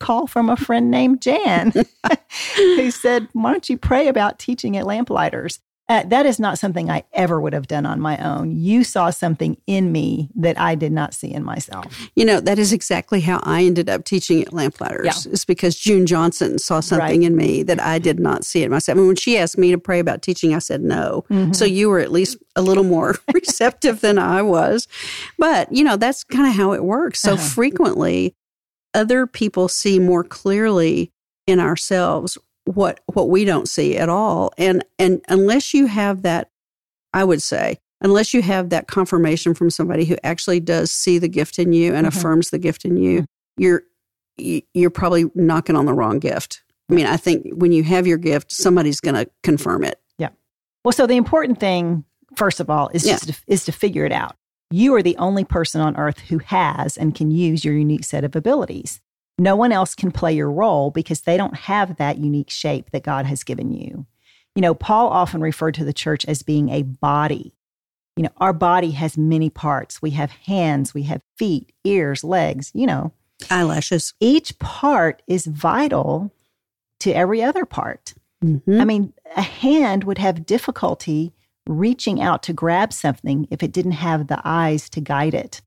call 0.00 0.26
from 0.26 0.48
a 0.50 0.56
friend 0.56 0.90
named 0.90 1.20
Jan 1.22 1.72
who 2.56 2.90
said, 2.90 3.28
Why 3.32 3.52
don't 3.52 3.68
you 3.68 3.76
pray 3.78 4.08
about 4.08 4.38
teaching 4.38 4.76
at 4.76 4.86
Lamplighters? 4.86 5.60
Uh, 5.88 6.04
that 6.04 6.24
is 6.24 6.38
not 6.38 6.56
something 6.56 6.88
I 6.88 7.02
ever 7.14 7.40
would 7.40 7.52
have 7.52 7.66
done 7.66 7.84
on 7.84 8.00
my 8.00 8.16
own. 8.24 8.52
You 8.56 8.84
saw 8.84 9.10
something 9.10 9.56
in 9.66 9.90
me 9.90 10.28
that 10.36 10.56
I 10.56 10.76
did 10.76 10.92
not 10.92 11.14
see 11.14 11.32
in 11.32 11.42
myself. 11.42 11.84
You 12.14 12.24
know, 12.24 12.38
that 12.38 12.60
is 12.60 12.72
exactly 12.72 13.20
how 13.20 13.40
I 13.42 13.64
ended 13.64 13.88
up 13.90 14.04
teaching 14.04 14.40
at 14.40 14.52
Lamplighters. 14.52 15.26
Yeah. 15.26 15.32
It's 15.32 15.44
because 15.44 15.74
June 15.74 16.06
Johnson 16.06 16.60
saw 16.60 16.78
something 16.78 17.00
Right. 17.22 17.22
in 17.26 17.34
me 17.34 17.64
that 17.64 17.80
I 17.80 17.98
did 17.98 18.20
not 18.20 18.44
see 18.44 18.62
in 18.62 18.70
myself. 18.70 18.98
And 18.98 19.08
when 19.08 19.16
she 19.16 19.36
asked 19.36 19.58
me 19.58 19.72
to 19.72 19.78
pray 19.78 19.98
about 19.98 20.22
teaching, 20.22 20.54
I 20.54 20.60
said 20.60 20.80
no. 20.80 21.24
Mhm. 21.28 21.56
So 21.56 21.64
you 21.64 21.88
were 21.88 21.98
at 21.98 22.12
least 22.12 22.38
a 22.54 22.62
little 22.62 22.84
more 22.84 23.16
receptive 23.34 24.00
than 24.00 24.16
I 24.16 24.42
was. 24.42 24.86
But, 25.38 25.72
you 25.72 25.82
know, 25.82 25.96
that's 25.96 26.22
kind 26.22 26.46
of 26.46 26.54
how 26.54 26.70
it 26.70 26.84
works. 26.84 27.20
So 27.20 27.32
Uh-huh. 27.32 27.42
frequently, 27.48 28.36
other 28.94 29.26
people 29.26 29.68
see 29.68 29.98
more 29.98 30.24
clearly 30.24 31.12
in 31.46 31.60
ourselves 31.60 32.36
what 32.64 33.00
what 33.12 33.28
we 33.28 33.44
don't 33.44 33.68
see 33.68 33.96
at 33.96 34.08
all. 34.08 34.52
And 34.58 34.84
and 34.98 35.20
unless 35.28 35.72
you 35.74 35.86
have 35.86 36.22
that, 36.22 36.50
I 37.12 37.24
would 37.24 37.42
say, 37.42 37.78
unless 38.00 38.32
you 38.34 38.42
have 38.42 38.70
that 38.70 38.86
confirmation 38.86 39.54
from 39.54 39.70
somebody 39.70 40.04
who 40.04 40.16
actually 40.22 40.60
does 40.60 40.90
see 40.90 41.18
the 41.18 41.28
gift 41.28 41.58
in 41.58 41.72
you 41.72 41.94
and 41.94 42.06
Mhm. 42.06 42.08
affirms 42.08 42.50
the 42.50 42.58
gift 42.58 42.84
in 42.84 42.96
you, 42.96 43.24
you're 43.56 43.82
you're 44.36 44.90
probably 44.90 45.26
knocking 45.34 45.76
on 45.76 45.86
the 45.86 45.92
wrong 45.94 46.18
gift. 46.18 46.62
I 46.90 46.94
mean, 46.94 47.06
I 47.06 47.16
think 47.16 47.46
when 47.52 47.72
you 47.72 47.82
have 47.84 48.06
your 48.06 48.16
gift, 48.18 48.50
somebody's 48.52 49.00
going 49.00 49.14
to 49.14 49.30
confirm 49.42 49.84
it. 49.84 50.00
Yeah. 50.18 50.30
Well, 50.84 50.92
so 50.92 51.06
the 51.06 51.16
important 51.16 51.60
thing, 51.60 52.04
first 52.36 52.58
of 52.58 52.70
all, 52.70 52.88
is 52.94 53.04
Yeah. 53.06 53.12
just 53.14 53.28
to, 53.28 53.34
is 53.46 53.64
to 53.66 53.72
figure 53.72 54.04
it 54.06 54.12
out. 54.12 54.36
You 54.70 54.94
are 54.94 55.02
the 55.02 55.16
only 55.16 55.44
person 55.44 55.80
on 55.80 55.96
earth 55.96 56.20
who 56.20 56.38
has 56.38 56.96
and 56.96 57.14
can 57.14 57.30
use 57.30 57.64
your 57.64 57.74
unique 57.74 58.04
set 58.04 58.24
of 58.24 58.36
abilities. 58.36 59.00
No 59.38 59.56
one 59.56 59.72
else 59.72 59.94
can 59.94 60.12
play 60.12 60.34
your 60.34 60.50
role 60.50 60.90
because 60.90 61.22
they 61.22 61.36
don't 61.36 61.56
have 61.56 61.96
that 61.96 62.18
unique 62.18 62.50
shape 62.50 62.90
that 62.90 63.02
God 63.02 63.26
has 63.26 63.42
given 63.42 63.72
you. 63.72 64.06
You 64.54 64.62
know, 64.62 64.74
Paul 64.74 65.08
often 65.08 65.40
referred 65.40 65.74
to 65.74 65.84
the 65.84 65.92
church 65.92 66.24
as 66.26 66.42
being 66.42 66.68
a 66.68 66.82
body. 66.82 67.54
You 68.16 68.24
know, 68.24 68.32
our 68.36 68.52
body 68.52 68.90
has 68.92 69.16
many 69.16 69.48
parts. 69.48 70.02
We 70.02 70.10
have 70.10 70.30
hands, 70.30 70.92
we 70.92 71.04
have 71.04 71.22
feet, 71.36 71.72
ears, 71.84 72.22
legs, 72.22 72.70
you 72.74 72.86
know. 72.86 73.12
Eyelashes. 73.48 74.12
Each 74.20 74.58
part 74.58 75.22
is 75.26 75.46
vital 75.46 76.32
to 77.00 77.12
every 77.12 77.42
other 77.42 77.64
part. 77.64 78.12
Mhm. 78.44 78.80
I 78.80 78.84
mean, 78.84 79.14
a 79.36 79.42
hand 79.42 80.04
would 80.04 80.18
have 80.18 80.44
difficulty 80.44 81.32
reaching 81.70 82.20
out 82.20 82.42
to 82.42 82.52
grab 82.52 82.92
something 82.92 83.46
if 83.50 83.62
it 83.62 83.72
didn't 83.72 83.92
have 83.92 84.26
the 84.26 84.40
eyes 84.44 84.90
to 84.90 85.00
guide 85.00 85.34
it. 85.34 85.62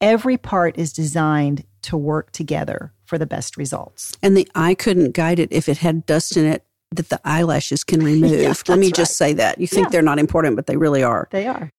Every 0.00 0.36
part 0.36 0.76
is 0.78 0.92
designed 0.92 1.64
to 1.82 1.96
work 1.96 2.32
together 2.32 2.92
for 3.04 3.18
the 3.18 3.26
best 3.26 3.56
results. 3.56 4.16
And 4.22 4.36
the 4.36 4.48
eye 4.54 4.74
couldn't 4.74 5.12
guide 5.12 5.38
it 5.38 5.50
if 5.52 5.68
it 5.68 5.78
had 5.78 6.04
dust 6.06 6.36
in 6.36 6.44
it 6.44 6.64
that 6.90 7.08
the 7.08 7.20
eyelashes 7.24 7.84
can 7.84 8.02
remove. 8.04 8.32
Yeah, 8.32 8.52
Let 8.68 8.78
me 8.78 8.86
that's 8.88 8.96
just 8.96 9.16
say 9.16 9.32
that. 9.34 9.60
You 9.60 9.66
think 9.66 9.86
Yeah. 9.86 9.90
they're 9.90 10.02
not 10.02 10.18
important, 10.18 10.56
but 10.56 10.66
they 10.66 10.76
really 10.76 11.02
are. 11.02 11.28
They 11.30 11.46
are. 11.46 11.70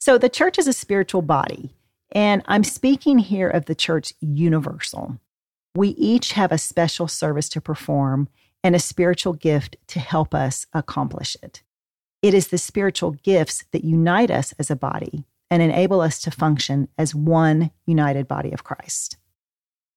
So 0.00 0.18
the 0.18 0.28
church 0.28 0.58
is 0.58 0.66
a 0.66 0.72
spiritual 0.72 1.22
body, 1.22 1.74
and 2.12 2.42
I'm 2.46 2.64
speaking 2.64 3.18
here 3.18 3.48
of 3.48 3.64
the 3.66 3.74
church 3.74 4.12
universal. 4.20 5.18
We 5.74 5.88
each 5.90 6.32
have 6.32 6.52
a 6.52 6.58
special 6.58 7.08
service 7.08 7.48
to 7.50 7.60
perform 7.60 8.28
and 8.62 8.74
a 8.76 8.78
spiritual 8.78 9.32
gift 9.32 9.76
to 9.88 10.00
help 10.00 10.34
us 10.34 10.66
accomplish 10.72 11.36
it. 11.42 11.62
It 12.24 12.32
is 12.32 12.48
the 12.48 12.56
spiritual 12.56 13.10
gifts 13.10 13.64
that 13.72 13.84
unite 13.84 14.30
us 14.30 14.54
as 14.58 14.70
a 14.70 14.76
body 14.76 15.26
and 15.50 15.62
enable 15.62 16.00
us 16.00 16.22
to 16.22 16.30
function 16.30 16.88
as 16.96 17.14
one 17.14 17.70
united 17.84 18.26
body 18.26 18.50
of 18.50 18.64
Christ. 18.64 19.18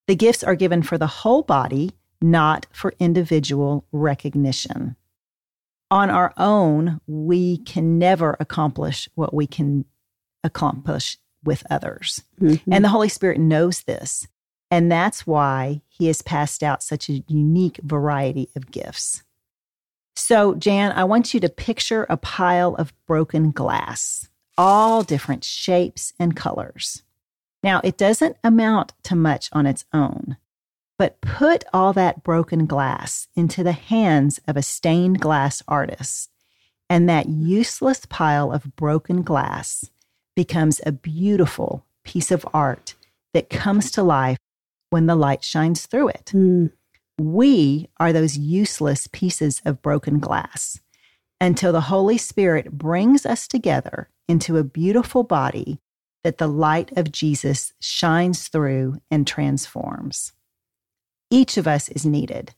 The 0.07 0.15
gifts 0.15 0.43
are 0.43 0.53
given 0.53 0.83
for 0.83 0.97
the 0.97 1.07
whole 1.07 1.41
body, 1.41 1.93
not 2.21 2.67
for 2.73 2.93
individual 2.99 3.85
recognition. 3.93 4.97
On 5.89 6.09
our 6.09 6.33
own, 6.35 6.99
we 7.07 7.59
can 7.59 7.97
never 7.97 8.35
accomplish 8.41 9.07
what 9.15 9.33
we 9.33 9.47
can 9.47 9.85
accomplish 10.43 11.17
with 11.45 11.63
others. 11.69 12.25
Mhm. 12.41 12.61
And 12.69 12.83
the 12.83 12.89
Holy 12.89 13.07
Spirit 13.07 13.39
knows 13.39 13.83
this. 13.83 14.27
And 14.69 14.91
that's 14.91 15.25
why 15.25 15.81
he 15.87 16.07
has 16.07 16.21
passed 16.21 16.61
out 16.61 16.83
such 16.83 17.07
a 17.07 17.23
unique 17.29 17.79
variety 17.83 18.49
of 18.53 18.69
gifts. 18.69 19.23
So, 20.17 20.55
Jan, 20.55 20.93
I 20.93 21.03
want 21.03 21.35
you 21.35 21.39
to 21.41 21.47
picture 21.47 22.07
a 22.09 22.17
pile 22.17 22.73
of 22.75 22.91
broken 23.05 23.51
glass, 23.51 24.27
all 24.57 25.03
different 25.03 25.43
shapes 25.43 26.11
and 26.19 26.35
colors. 26.35 27.03
Now, 27.61 27.81
it 27.83 27.99
doesn't 27.99 28.35
amount 28.43 28.93
to 29.03 29.15
much 29.15 29.47
on 29.53 29.67
its 29.67 29.85
own, 29.93 30.37
but 30.97 31.21
put 31.21 31.65
all 31.71 31.93
that 31.93 32.23
broken 32.23 32.65
glass 32.65 33.27
into 33.35 33.63
the 33.63 33.73
hands 33.73 34.39
of 34.47 34.57
a 34.57 34.63
stained 34.63 35.21
glass 35.21 35.61
artist, 35.67 36.31
and 36.89 37.07
that 37.07 37.29
useless 37.29 38.07
pile 38.07 38.51
of 38.51 38.75
broken 38.75 39.21
glass 39.21 39.91
becomes 40.35 40.81
a 40.83 40.91
beautiful 40.91 41.85
piece 42.03 42.31
of 42.31 42.43
art 42.55 42.95
that 43.35 43.51
comes 43.51 43.91
to 43.91 44.01
life 44.01 44.39
when 44.89 45.05
the 45.05 45.15
light 45.15 45.43
shines 45.43 45.85
through 45.85 46.07
it. 46.07 46.31
Mm. 46.33 46.71
We 47.19 47.89
are 47.97 48.13
those 48.13 48.37
useless 48.37 49.07
pieces 49.07 49.61
of 49.65 49.81
broken 49.81 50.19
glass 50.19 50.79
until 51.41 51.71
the 51.71 51.81
Holy 51.81 52.17
Spirit 52.17 52.77
brings 52.77 53.25
us 53.25 53.47
together 53.47 54.09
into 54.27 54.57
a 54.57 54.63
beautiful 54.63 55.23
body 55.23 55.79
that 56.23 56.37
the 56.37 56.47
light 56.47 56.95
of 56.97 57.11
Jesus 57.11 57.73
shines 57.79 58.47
through 58.47 59.01
and 59.09 59.25
transforms. 59.25 60.33
Each 61.29 61.57
of 61.57 61.67
us 61.67 61.89
is 61.89 62.05
needed. 62.05 62.53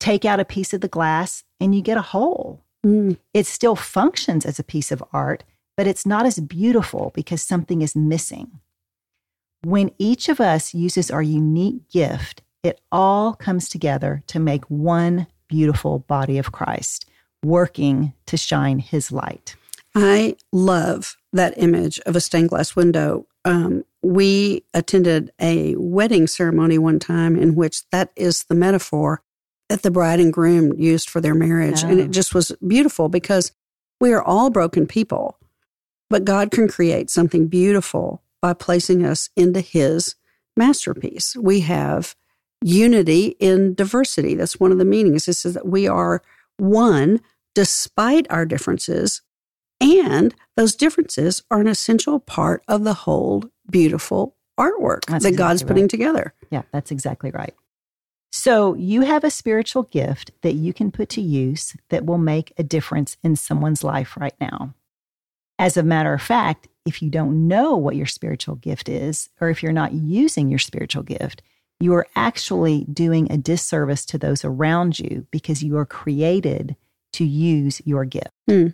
Take 0.00 0.24
out 0.24 0.40
a 0.40 0.44
piece 0.44 0.74
of 0.74 0.80
the 0.80 0.88
glass 0.88 1.44
and 1.60 1.74
you 1.74 1.82
get 1.82 1.96
a 1.96 2.02
hole. 2.02 2.62
Mm. 2.84 3.16
It 3.32 3.46
still 3.46 3.76
functions 3.76 4.44
as 4.44 4.58
a 4.58 4.64
piece 4.64 4.92
of 4.92 5.02
art, 5.12 5.44
but 5.76 5.86
it's 5.86 6.04
not 6.04 6.26
as 6.26 6.38
beautiful 6.38 7.10
because 7.14 7.42
something 7.42 7.82
is 7.82 7.96
missing. 7.96 8.60
When 9.62 9.92
each 9.98 10.28
of 10.28 10.40
us 10.40 10.74
uses 10.74 11.10
our 11.10 11.22
unique 11.22 11.88
gift, 11.88 12.42
it 12.64 12.80
all 12.90 13.34
comes 13.34 13.68
together 13.68 14.22
to 14.28 14.40
make 14.40 14.64
one 14.64 15.26
beautiful 15.48 16.00
body 16.00 16.38
of 16.38 16.50
Christ, 16.50 17.06
working 17.44 18.14
to 18.26 18.36
shine 18.36 18.78
his 18.80 19.12
light. 19.12 19.54
I 19.94 20.36
love 20.50 21.16
that 21.32 21.54
image 21.56 22.00
of 22.00 22.16
a 22.16 22.20
stained 22.20 22.48
glass 22.48 22.74
window. 22.74 23.26
Um, 23.44 23.84
we 24.02 24.64
attended 24.72 25.30
a 25.40 25.76
wedding 25.76 26.26
ceremony 26.26 26.78
one 26.78 26.98
time 26.98 27.36
in 27.36 27.54
which 27.54 27.88
that 27.90 28.10
is 28.16 28.44
the 28.44 28.54
metaphor 28.54 29.22
that 29.68 29.82
the 29.82 29.90
bride 29.90 30.20
and 30.20 30.32
groom 30.32 30.72
used 30.78 31.08
for 31.08 31.20
their 31.20 31.34
marriage. 31.34 31.82
And 31.82 32.00
Oh. 32.00 32.04
it 32.04 32.10
just 32.10 32.34
was 32.34 32.50
beautiful 32.66 33.08
because 33.08 33.52
we 34.00 34.12
are 34.12 34.22
all 34.22 34.50
broken 34.50 34.86
people, 34.86 35.38
but 36.10 36.24
God 36.24 36.50
can 36.50 36.66
create 36.68 37.10
something 37.10 37.46
beautiful 37.46 38.22
by 38.42 38.52
placing 38.54 39.04
us 39.04 39.30
into 39.36 39.60
his 39.60 40.16
masterpiece. 40.56 41.36
We 41.36 41.60
have 41.60 42.14
unity 42.64 43.36
in 43.40 43.74
diversity. 43.74 44.34
That's 44.34 44.58
one 44.58 44.72
of 44.72 44.78
the 44.78 44.84
meanings. 44.86 45.26
This 45.26 45.44
is 45.44 45.54
that 45.54 45.66
we 45.66 45.86
are 45.86 46.22
one 46.56 47.20
despite 47.54 48.26
our 48.30 48.46
differences 48.46 49.22
and 49.80 50.34
those 50.56 50.74
differences 50.74 51.42
are 51.50 51.60
an 51.60 51.66
essential 51.66 52.20
part 52.20 52.62
of 52.66 52.84
the 52.84 52.94
whole 52.94 53.44
beautiful 53.68 54.36
artwork 54.58 55.04
That's 55.06 55.24
that 55.24 55.36
God's 55.36 55.62
exactly 55.62 55.68
putting 55.68 55.84
right. 55.84 55.90
together. 55.90 56.34
Yeah, 56.50 56.62
that's 56.72 56.90
exactly 56.90 57.30
right. 57.30 57.54
So, 58.32 58.74
you 58.74 59.02
have 59.02 59.22
a 59.22 59.30
spiritual 59.30 59.84
gift 59.84 60.32
that 60.42 60.54
you 60.54 60.72
can 60.72 60.90
put 60.90 61.08
to 61.10 61.20
use 61.20 61.76
that 61.90 62.04
will 62.04 62.18
make 62.18 62.52
a 62.58 62.64
difference 62.64 63.16
in 63.22 63.36
someone's 63.36 63.84
life 63.84 64.16
right 64.16 64.34
now. 64.40 64.74
As 65.56 65.76
a 65.76 65.84
matter 65.84 66.12
of 66.12 66.22
fact, 66.22 66.66
if 66.84 67.00
you 67.00 67.10
don't 67.10 67.46
know 67.46 67.76
what 67.76 67.94
your 67.94 68.06
spiritual 68.06 68.56
gift 68.56 68.88
is, 68.88 69.28
or 69.40 69.50
if 69.50 69.62
you're 69.62 69.70
not 69.70 69.92
using 69.92 70.48
your 70.48 70.58
spiritual 70.58 71.04
gift, 71.04 71.42
you 71.84 71.94
are 71.94 72.06
actually 72.16 72.86
doing 72.86 73.30
a 73.30 73.36
disservice 73.36 74.06
to 74.06 74.18
those 74.18 74.44
around 74.44 74.98
you 74.98 75.26
because 75.30 75.62
you 75.62 75.76
are 75.76 75.84
created 75.84 76.74
to 77.12 77.24
use 77.24 77.82
your 77.84 78.06
gift. 78.06 78.30
Hmm. 78.48 78.68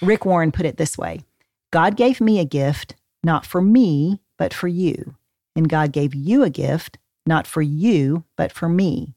Rick 0.00 0.24
Warren 0.24 0.50
put 0.50 0.66
it 0.66 0.78
this 0.78 0.96
way 0.96 1.20
God 1.70 1.96
gave 1.96 2.20
me 2.20 2.40
a 2.40 2.44
gift, 2.44 2.96
not 3.22 3.44
for 3.44 3.60
me, 3.60 4.20
but 4.38 4.54
for 4.54 4.66
you. 4.66 5.14
And 5.54 5.68
God 5.68 5.92
gave 5.92 6.14
you 6.14 6.42
a 6.42 6.50
gift, 6.50 6.98
not 7.26 7.46
for 7.46 7.62
you, 7.62 8.24
but 8.36 8.50
for 8.50 8.68
me. 8.68 9.14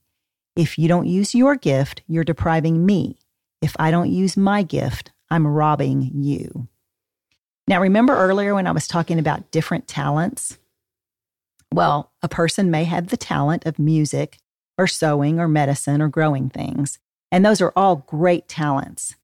If 0.56 0.78
you 0.78 0.88
don't 0.88 1.08
use 1.08 1.34
your 1.34 1.56
gift, 1.56 2.02
you're 2.08 2.24
depriving 2.24 2.86
me. 2.86 3.18
If 3.62 3.76
I 3.80 3.92
don't 3.92 4.12
use 4.12 4.36
my 4.36 4.62
gift, 4.62 5.12
I'm 5.32 5.48
robbing 5.48 6.12
you. 6.14 6.68
Now, 7.68 7.82
remember 7.82 8.16
earlier 8.16 8.54
when 8.54 8.68
I 8.68 8.72
was 8.72 8.88
talking 8.88 9.20
about 9.20 9.52
different 9.52 9.88
talents? 9.88 10.58
Well, 11.74 12.12
a 12.22 12.30
person 12.30 12.72
may 12.72 12.86
have 12.86 13.08
the 13.08 13.18
talent 13.18 13.66
of 13.66 13.80
music 13.80 14.38
or 14.78 14.88
sewing 14.88 15.40
or 15.40 15.48
medicine 15.48 16.02
or 16.02 16.08
growing 16.08 16.50
things, 16.50 17.00
and 17.32 17.46
those 17.46 17.62
are 17.62 17.74
all 17.76 17.98
great 18.08 18.48
talents. 18.48 19.16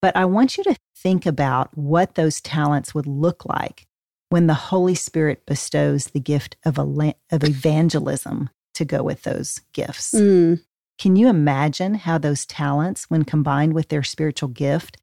But 0.00 0.16
I 0.16 0.24
want 0.26 0.56
you 0.56 0.64
to 0.64 0.76
think 0.96 1.26
about 1.26 1.76
what 1.76 2.14
those 2.14 2.40
talents 2.40 2.94
would 2.94 3.06
look 3.06 3.44
like 3.44 3.86
when 4.28 4.46
the 4.46 4.54
Holy 4.54 4.94
Spirit 4.94 5.46
bestows 5.46 6.06
the 6.06 6.20
gift 6.20 6.56
of, 6.64 6.78
a, 6.78 7.14
of 7.30 7.44
evangelism 7.44 8.50
to 8.74 8.84
go 8.84 9.02
with 9.02 9.22
those 9.22 9.60
gifts. 9.72 10.12
Mm. 10.14 10.62
Can 10.98 11.16
you 11.16 11.28
imagine 11.28 11.94
how 11.94 12.18
those 12.18 12.44
talents, 12.44 13.04
when 13.08 13.24
combined 13.24 13.72
with 13.72 13.88
their 13.88 14.02
spiritual 14.02 14.48
gift, 14.48 14.98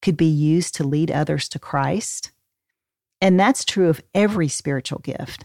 could 0.00 0.16
be 0.16 0.26
used 0.26 0.74
to 0.76 0.84
lead 0.84 1.10
others 1.10 1.48
to 1.50 1.58
Christ? 1.58 2.32
And 3.20 3.38
that's 3.38 3.64
true 3.64 3.88
of 3.88 4.00
every 4.14 4.48
spiritual 4.48 5.00
gift. 5.00 5.44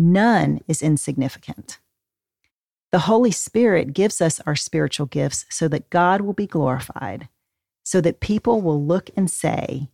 None 0.00 0.60
is 0.66 0.80
insignificant. 0.80 1.78
The 2.90 3.00
Holy 3.00 3.30
Spirit 3.30 3.92
gives 3.92 4.22
us 4.22 4.40
our 4.46 4.56
spiritual 4.56 5.04
gifts 5.04 5.44
so 5.50 5.68
that 5.68 5.90
God 5.90 6.22
will 6.22 6.32
be 6.32 6.46
glorified, 6.46 7.28
so 7.84 8.00
that 8.00 8.20
people 8.20 8.62
will 8.62 8.82
look 8.82 9.10
and 9.14 9.30
say, 9.30 9.90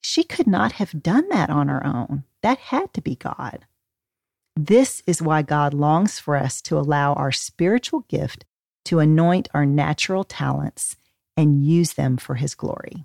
She 0.00 0.24
could 0.24 0.46
not 0.46 0.72
have 0.72 1.02
done 1.02 1.28
that 1.28 1.50
on 1.50 1.68
her 1.68 1.86
own. 1.86 2.24
That 2.42 2.56
had 2.56 2.94
to 2.94 3.02
be 3.02 3.14
God. 3.14 3.66
This 4.56 5.02
is 5.06 5.20
why 5.20 5.42
God 5.42 5.74
longs 5.74 6.18
for 6.18 6.34
us 6.34 6.62
to 6.62 6.78
allow 6.78 7.12
our 7.12 7.32
spiritual 7.32 8.06
gift 8.08 8.46
to 8.86 8.98
anoint 8.98 9.46
our 9.52 9.66
natural 9.66 10.24
talents 10.24 10.96
and 11.36 11.62
use 11.62 11.92
them 11.92 12.16
for 12.16 12.36
his 12.36 12.54
glory. 12.54 13.04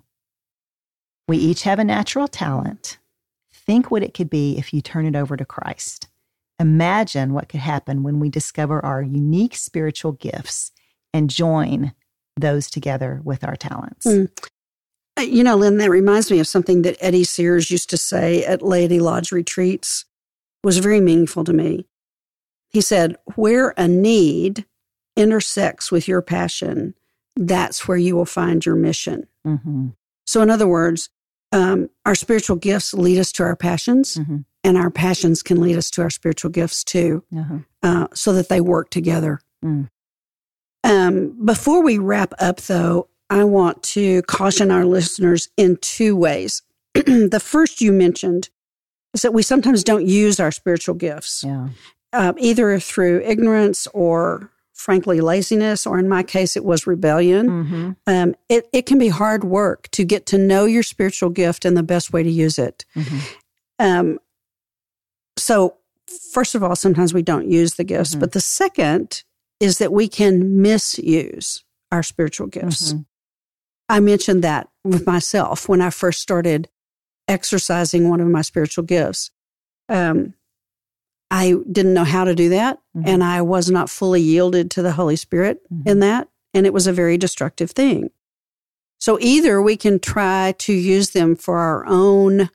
We 1.28 1.36
each 1.36 1.64
have 1.64 1.78
a 1.78 1.84
natural 1.84 2.28
talent. 2.28 2.96
Think 3.68 3.90
what 3.90 4.02
it 4.02 4.14
could 4.14 4.30
be 4.30 4.56
if 4.56 4.72
you 4.72 4.80
turn 4.80 5.04
it 5.04 5.14
over 5.14 5.36
to 5.36 5.44
Christ. 5.44 6.08
Imagine 6.58 7.34
what 7.34 7.50
could 7.50 7.60
happen 7.60 8.02
when 8.02 8.18
we 8.18 8.30
discover 8.30 8.82
our 8.82 9.02
unique 9.02 9.54
spiritual 9.54 10.12
gifts 10.12 10.72
and 11.12 11.28
join 11.28 11.92
those 12.34 12.70
together 12.70 13.20
with 13.22 13.44
our 13.44 13.56
talents. 13.56 14.06
Mm. 14.06 14.30
You 15.20 15.44
know, 15.44 15.54
Lynn, 15.54 15.76
that 15.76 15.90
reminds 15.90 16.30
me 16.30 16.40
of 16.40 16.46
something 16.46 16.80
that 16.80 16.96
Eddie 16.98 17.24
Sears 17.24 17.70
used 17.70 17.90
to 17.90 17.98
say 17.98 18.42
at 18.42 18.62
Laity 18.62 19.00
Lodge 19.00 19.32
retreats 19.32 20.06
was 20.64 20.78
very 20.78 21.02
meaningful 21.02 21.44
to 21.44 21.52
me. 21.52 21.84
He 22.70 22.80
said, 22.80 23.16
Where 23.34 23.74
a 23.76 23.86
need 23.86 24.64
intersects 25.14 25.92
with 25.92 26.08
your 26.08 26.22
passion, 26.22 26.94
that's 27.36 27.86
where 27.86 27.98
you 27.98 28.16
will 28.16 28.24
find 28.24 28.64
your 28.64 28.76
mission. 28.76 29.26
Mm-hmm. 29.46 29.88
So, 30.24 30.40
in 30.40 30.48
other 30.48 30.68
words, 30.68 31.10
um, 31.52 31.90
our 32.04 32.14
spiritual 32.14 32.56
gifts 32.56 32.92
lead 32.94 33.18
us 33.18 33.32
to 33.32 33.42
our 33.42 33.56
passions, 33.56 34.16
mm-hmm. 34.16 34.38
and 34.64 34.76
our 34.76 34.90
passions 34.90 35.42
can 35.42 35.60
lead 35.60 35.76
us 35.76 35.90
to 35.92 36.02
our 36.02 36.10
spiritual 36.10 36.50
gifts 36.50 36.84
too, 36.84 37.24
uh-huh. 37.36 37.58
uh, 37.82 38.06
so 38.14 38.32
that 38.32 38.48
they 38.48 38.60
work 38.60 38.90
together. 38.90 39.40
Mm. 39.64 39.88
Um, 40.84 41.44
before 41.44 41.82
we 41.82 41.98
wrap 41.98 42.32
up, 42.38 42.60
though, 42.62 43.08
I 43.30 43.44
want 43.44 43.82
to 43.84 44.22
caution 44.22 44.70
our 44.70 44.84
listeners 44.84 45.48
in 45.56 45.76
two 45.76 46.16
ways. 46.16 46.62
the 46.94 47.40
first 47.42 47.80
you 47.80 47.92
mentioned 47.92 48.50
is 49.14 49.22
that 49.22 49.34
we 49.34 49.42
sometimes 49.42 49.84
don't 49.84 50.06
use 50.06 50.40
our 50.40 50.52
spiritual 50.52 50.94
gifts, 50.94 51.44
yeah. 51.44 51.68
uh, 52.12 52.32
either 52.38 52.78
through 52.78 53.22
ignorance 53.22 53.86
or, 53.92 54.50
frankly, 54.78 55.20
laziness, 55.20 55.86
or 55.86 55.98
in 55.98 56.08
my 56.08 56.22
case, 56.22 56.56
it 56.56 56.64
was 56.64 56.86
rebellion. 56.86 57.48
Mm-hmm. 57.48 57.90
Um, 58.06 58.34
it, 58.48 58.68
it 58.72 58.86
can 58.86 58.98
be 58.98 59.08
hard 59.08 59.42
work 59.42 59.88
to 59.90 60.04
get 60.04 60.24
to 60.26 60.38
know 60.38 60.66
your 60.66 60.84
spiritual 60.84 61.30
gift 61.30 61.64
and 61.64 61.76
the 61.76 61.82
best 61.82 62.12
way 62.12 62.22
to 62.22 62.30
use 62.30 62.58
it. 62.58 62.86
Mm-hmm. 62.94 63.18
Um, 63.80 64.18
so, 65.36 65.76
first 66.32 66.54
of 66.54 66.62
all, 66.62 66.76
sometimes 66.76 67.12
we 67.12 67.22
don't 67.22 67.50
use 67.50 67.74
the 67.74 67.84
gifts, 67.84 68.10
mm-hmm. 68.12 68.20
but 68.20 68.32
the 68.32 68.40
second 68.40 69.24
is 69.58 69.78
that 69.78 69.92
we 69.92 70.08
can 70.08 70.62
misuse 70.62 71.64
our 71.90 72.04
spiritual 72.04 72.46
gifts. 72.46 72.92
Mm-hmm. 72.92 73.02
I 73.88 74.00
mentioned 74.00 74.44
that 74.44 74.68
with 74.84 75.06
myself 75.06 75.68
when 75.68 75.80
I 75.80 75.90
first 75.90 76.20
started 76.20 76.68
exercising 77.26 78.08
one 78.08 78.20
of 78.20 78.28
my 78.28 78.42
spiritual 78.42 78.84
gifts. 78.84 79.32
Um, 79.88 80.34
I 81.30 81.56
didn't 81.70 81.94
know 81.94 82.04
how 82.04 82.24
to 82.24 82.34
do 82.34 82.48
that, 82.50 82.78
mm-hmm. 82.96 83.08
and 83.08 83.22
I 83.22 83.42
was 83.42 83.70
not 83.70 83.90
fully 83.90 84.20
yielded 84.20 84.70
to 84.72 84.82
the 84.82 84.92
Holy 84.92 85.16
Spirit 85.16 85.60
mm-hmm. 85.72 85.88
in 85.88 86.00
that, 86.00 86.28
and 86.54 86.66
it 86.66 86.72
was 86.72 86.86
a 86.86 86.92
very 86.92 87.18
destructive 87.18 87.70
thing. 87.70 88.10
So 88.98 89.18
either 89.20 89.62
we 89.62 89.76
can 89.76 90.00
try 90.00 90.54
to 90.58 90.72
use 90.72 91.10
them 91.10 91.36
for 91.36 91.58
our 91.58 91.86
own 91.86 92.50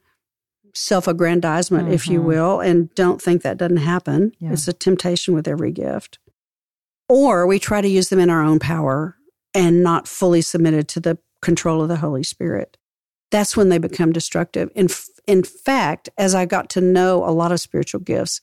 self 0.74 1.08
aggrandizement, 1.08 1.86
mm-hmm. 1.86 1.94
if 1.94 2.08
you 2.08 2.20
mm-hmm. 2.20 2.28
will, 2.28 2.60
and 2.60 2.94
don't 2.96 3.22
think 3.22 3.44
that 3.44 3.58
doesn't 3.58 3.78
happen. 3.78 4.34
Yeah. 4.40 4.54
It's 4.54 4.68
a 4.68 4.74
temptation 4.74 5.34
with 5.34 5.48
every 5.48 5.72
gift. 5.72 6.20
Or 7.08 7.46
we 7.46 7.60
try 7.60 7.82
to 7.82 7.88
use 7.88 8.10
them 8.10 8.20
in 8.20 8.30
our 8.30 8.44
own 8.44 8.60
power 8.60 9.18
and 9.54 9.84
not 9.84 10.08
fully 10.08 10.42
submitted 10.42 10.88
to 10.90 11.00
the 11.00 11.18
control 11.42 11.82
of 11.82 11.90
the 11.90 11.98
Holy 11.98 12.24
Spirit. 12.24 12.78
That's 13.30 13.56
when 13.56 13.70
they 13.70 13.78
become 13.78 14.12
destructive. 14.12 14.70
In, 14.74 14.88
in 15.28 15.44
fact, 15.44 16.10
as 16.18 16.34
I 16.34 16.46
got 16.46 16.70
to 16.72 16.82
know 16.82 17.24
a 17.26 17.32
lot 17.32 17.52
of 17.52 17.60
spiritual 17.60 18.00
gifts, 18.00 18.42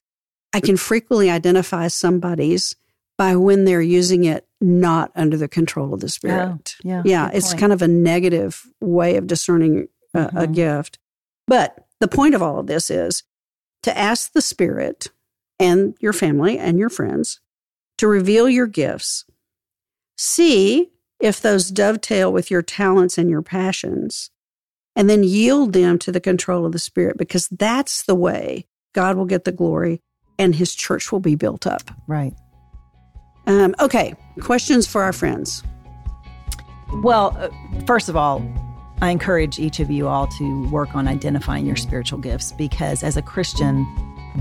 I 0.53 0.61
can 0.61 0.77
frequently 0.77 1.31
identify 1.31 1.89
somebody's 1.89 2.75
by 3.17 3.37
when 3.37 3.65
they're 3.65 3.83
using 3.83 4.25
it 4.25 4.47
not 4.61 5.13
under 5.15 5.37
the 5.37 5.49
control 5.49 5.93
of 5.93 6.01
the 6.01 6.09
Spirit. 6.09 6.77
Oh, 6.85 6.89
yeah, 6.89 7.03
yeah 7.05 7.31
it's 7.33 7.51
point. 7.51 7.61
kind 7.61 7.73
of 7.73 7.83
a 7.83 7.89
negative 7.89 8.67
way 8.81 9.17
of 9.17 9.27
discerning 9.27 9.89
a, 10.15 10.19
mm-hmm. 10.19 10.37
a 10.39 10.47
gift. 10.47 10.99
But 11.47 11.87
the 12.01 12.09
point 12.09 12.35
of 12.35 12.43
all 12.43 12.59
of 12.59 12.67
this 12.67 12.91
is 12.91 13.23
to 13.83 13.97
ask 13.97 14.33
the 14.33 14.43
Spirit 14.43 15.09
and 15.59 15.95
your 16.01 16.13
family 16.13 16.59
and 16.59 16.79
your 16.79 16.89
friends 16.89 17.41
to 17.99 18.09
reveal 18.09 18.49
your 18.49 18.67
gifts. 18.67 19.27
See 20.17 20.91
if 21.21 21.41
those 21.41 21.71
dovetail 21.71 22.33
with 22.33 22.51
your 22.51 22.63
talents 22.63 23.19
and 23.19 23.29
your 23.29 23.43
passions, 23.43 24.31
and 24.97 25.09
then 25.09 25.23
yield 25.23 25.75
them 25.75 25.99
to 25.99 26.11
the 26.11 26.21
control 26.21 26.65
of 26.65 26.73
the 26.73 26.79
Spirit 26.79 27.19
because 27.19 27.49
that's 27.49 28.03
the 28.03 28.15
way 28.15 28.67
God 28.95 29.17
will 29.17 29.27
get 29.27 29.45
the 29.45 29.53
glory 29.53 30.01
and 30.41 30.55
his 30.55 30.75
church 30.75 31.13
will 31.13 31.21
be 31.21 31.37
built 31.37 31.67
up. 31.67 31.83
Right. 32.07 32.35
Um, 33.47 33.75
okay, 33.79 34.15
questions 34.41 34.87
for 34.87 35.03
our 35.03 35.13
friends. 35.13 35.63
Well, 37.03 37.37
uh, 37.39 37.51
first 37.85 38.09
of 38.09 38.17
all, 38.17 38.43
I 39.03 39.11
encourage 39.11 39.59
each 39.59 39.81
of 39.81 39.91
you 39.91 40.09
all 40.09 40.27
to 40.27 40.69
work 40.71 40.95
on 40.95 41.07
identifying 41.07 41.67
your 41.67 41.77
spiritual 41.77 42.19
gifts 42.19 42.53
because 42.53 43.03
as 43.03 43.17
a 43.17 43.23
Christian, 43.23 43.87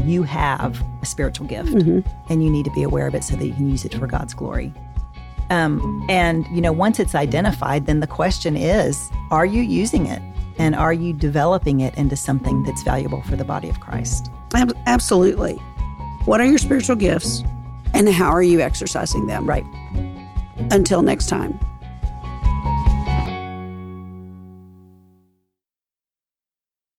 you 0.05 0.23
have 0.23 0.81
a 1.01 1.05
spiritual 1.05 1.47
gift 1.47 1.69
mm-hmm. 1.69 1.99
and 2.31 2.43
you 2.43 2.49
need 2.49 2.65
to 2.65 2.71
be 2.71 2.83
aware 2.83 3.07
of 3.07 3.13
it 3.13 3.23
so 3.23 3.35
that 3.35 3.45
you 3.45 3.53
can 3.53 3.69
use 3.69 3.83
it 3.83 3.93
for 3.93 4.07
God's 4.07 4.33
glory. 4.33 4.73
Um, 5.49 6.05
and, 6.09 6.45
you 6.47 6.61
know, 6.61 6.71
once 6.71 6.99
it's 6.99 7.15
identified, 7.15 7.87
then 7.87 7.99
the 7.99 8.07
question 8.07 8.55
is 8.55 9.09
are 9.31 9.45
you 9.45 9.61
using 9.61 10.05
it? 10.05 10.21
And 10.57 10.75
are 10.75 10.93
you 10.93 11.13
developing 11.13 11.79
it 11.79 11.95
into 11.95 12.15
something 12.15 12.63
that's 12.63 12.83
valuable 12.83 13.21
for 13.23 13.35
the 13.35 13.45
body 13.45 13.69
of 13.69 13.79
Christ? 13.79 14.29
Absolutely. 14.85 15.57
What 16.25 16.41
are 16.41 16.45
your 16.45 16.57
spiritual 16.57 16.95
gifts 16.95 17.43
and 17.93 18.07
how 18.09 18.29
are 18.29 18.43
you 18.43 18.59
exercising 18.59 19.27
them? 19.27 19.47
Right. 19.47 19.65
Until 20.71 21.01
next 21.01 21.27
time. 21.27 21.59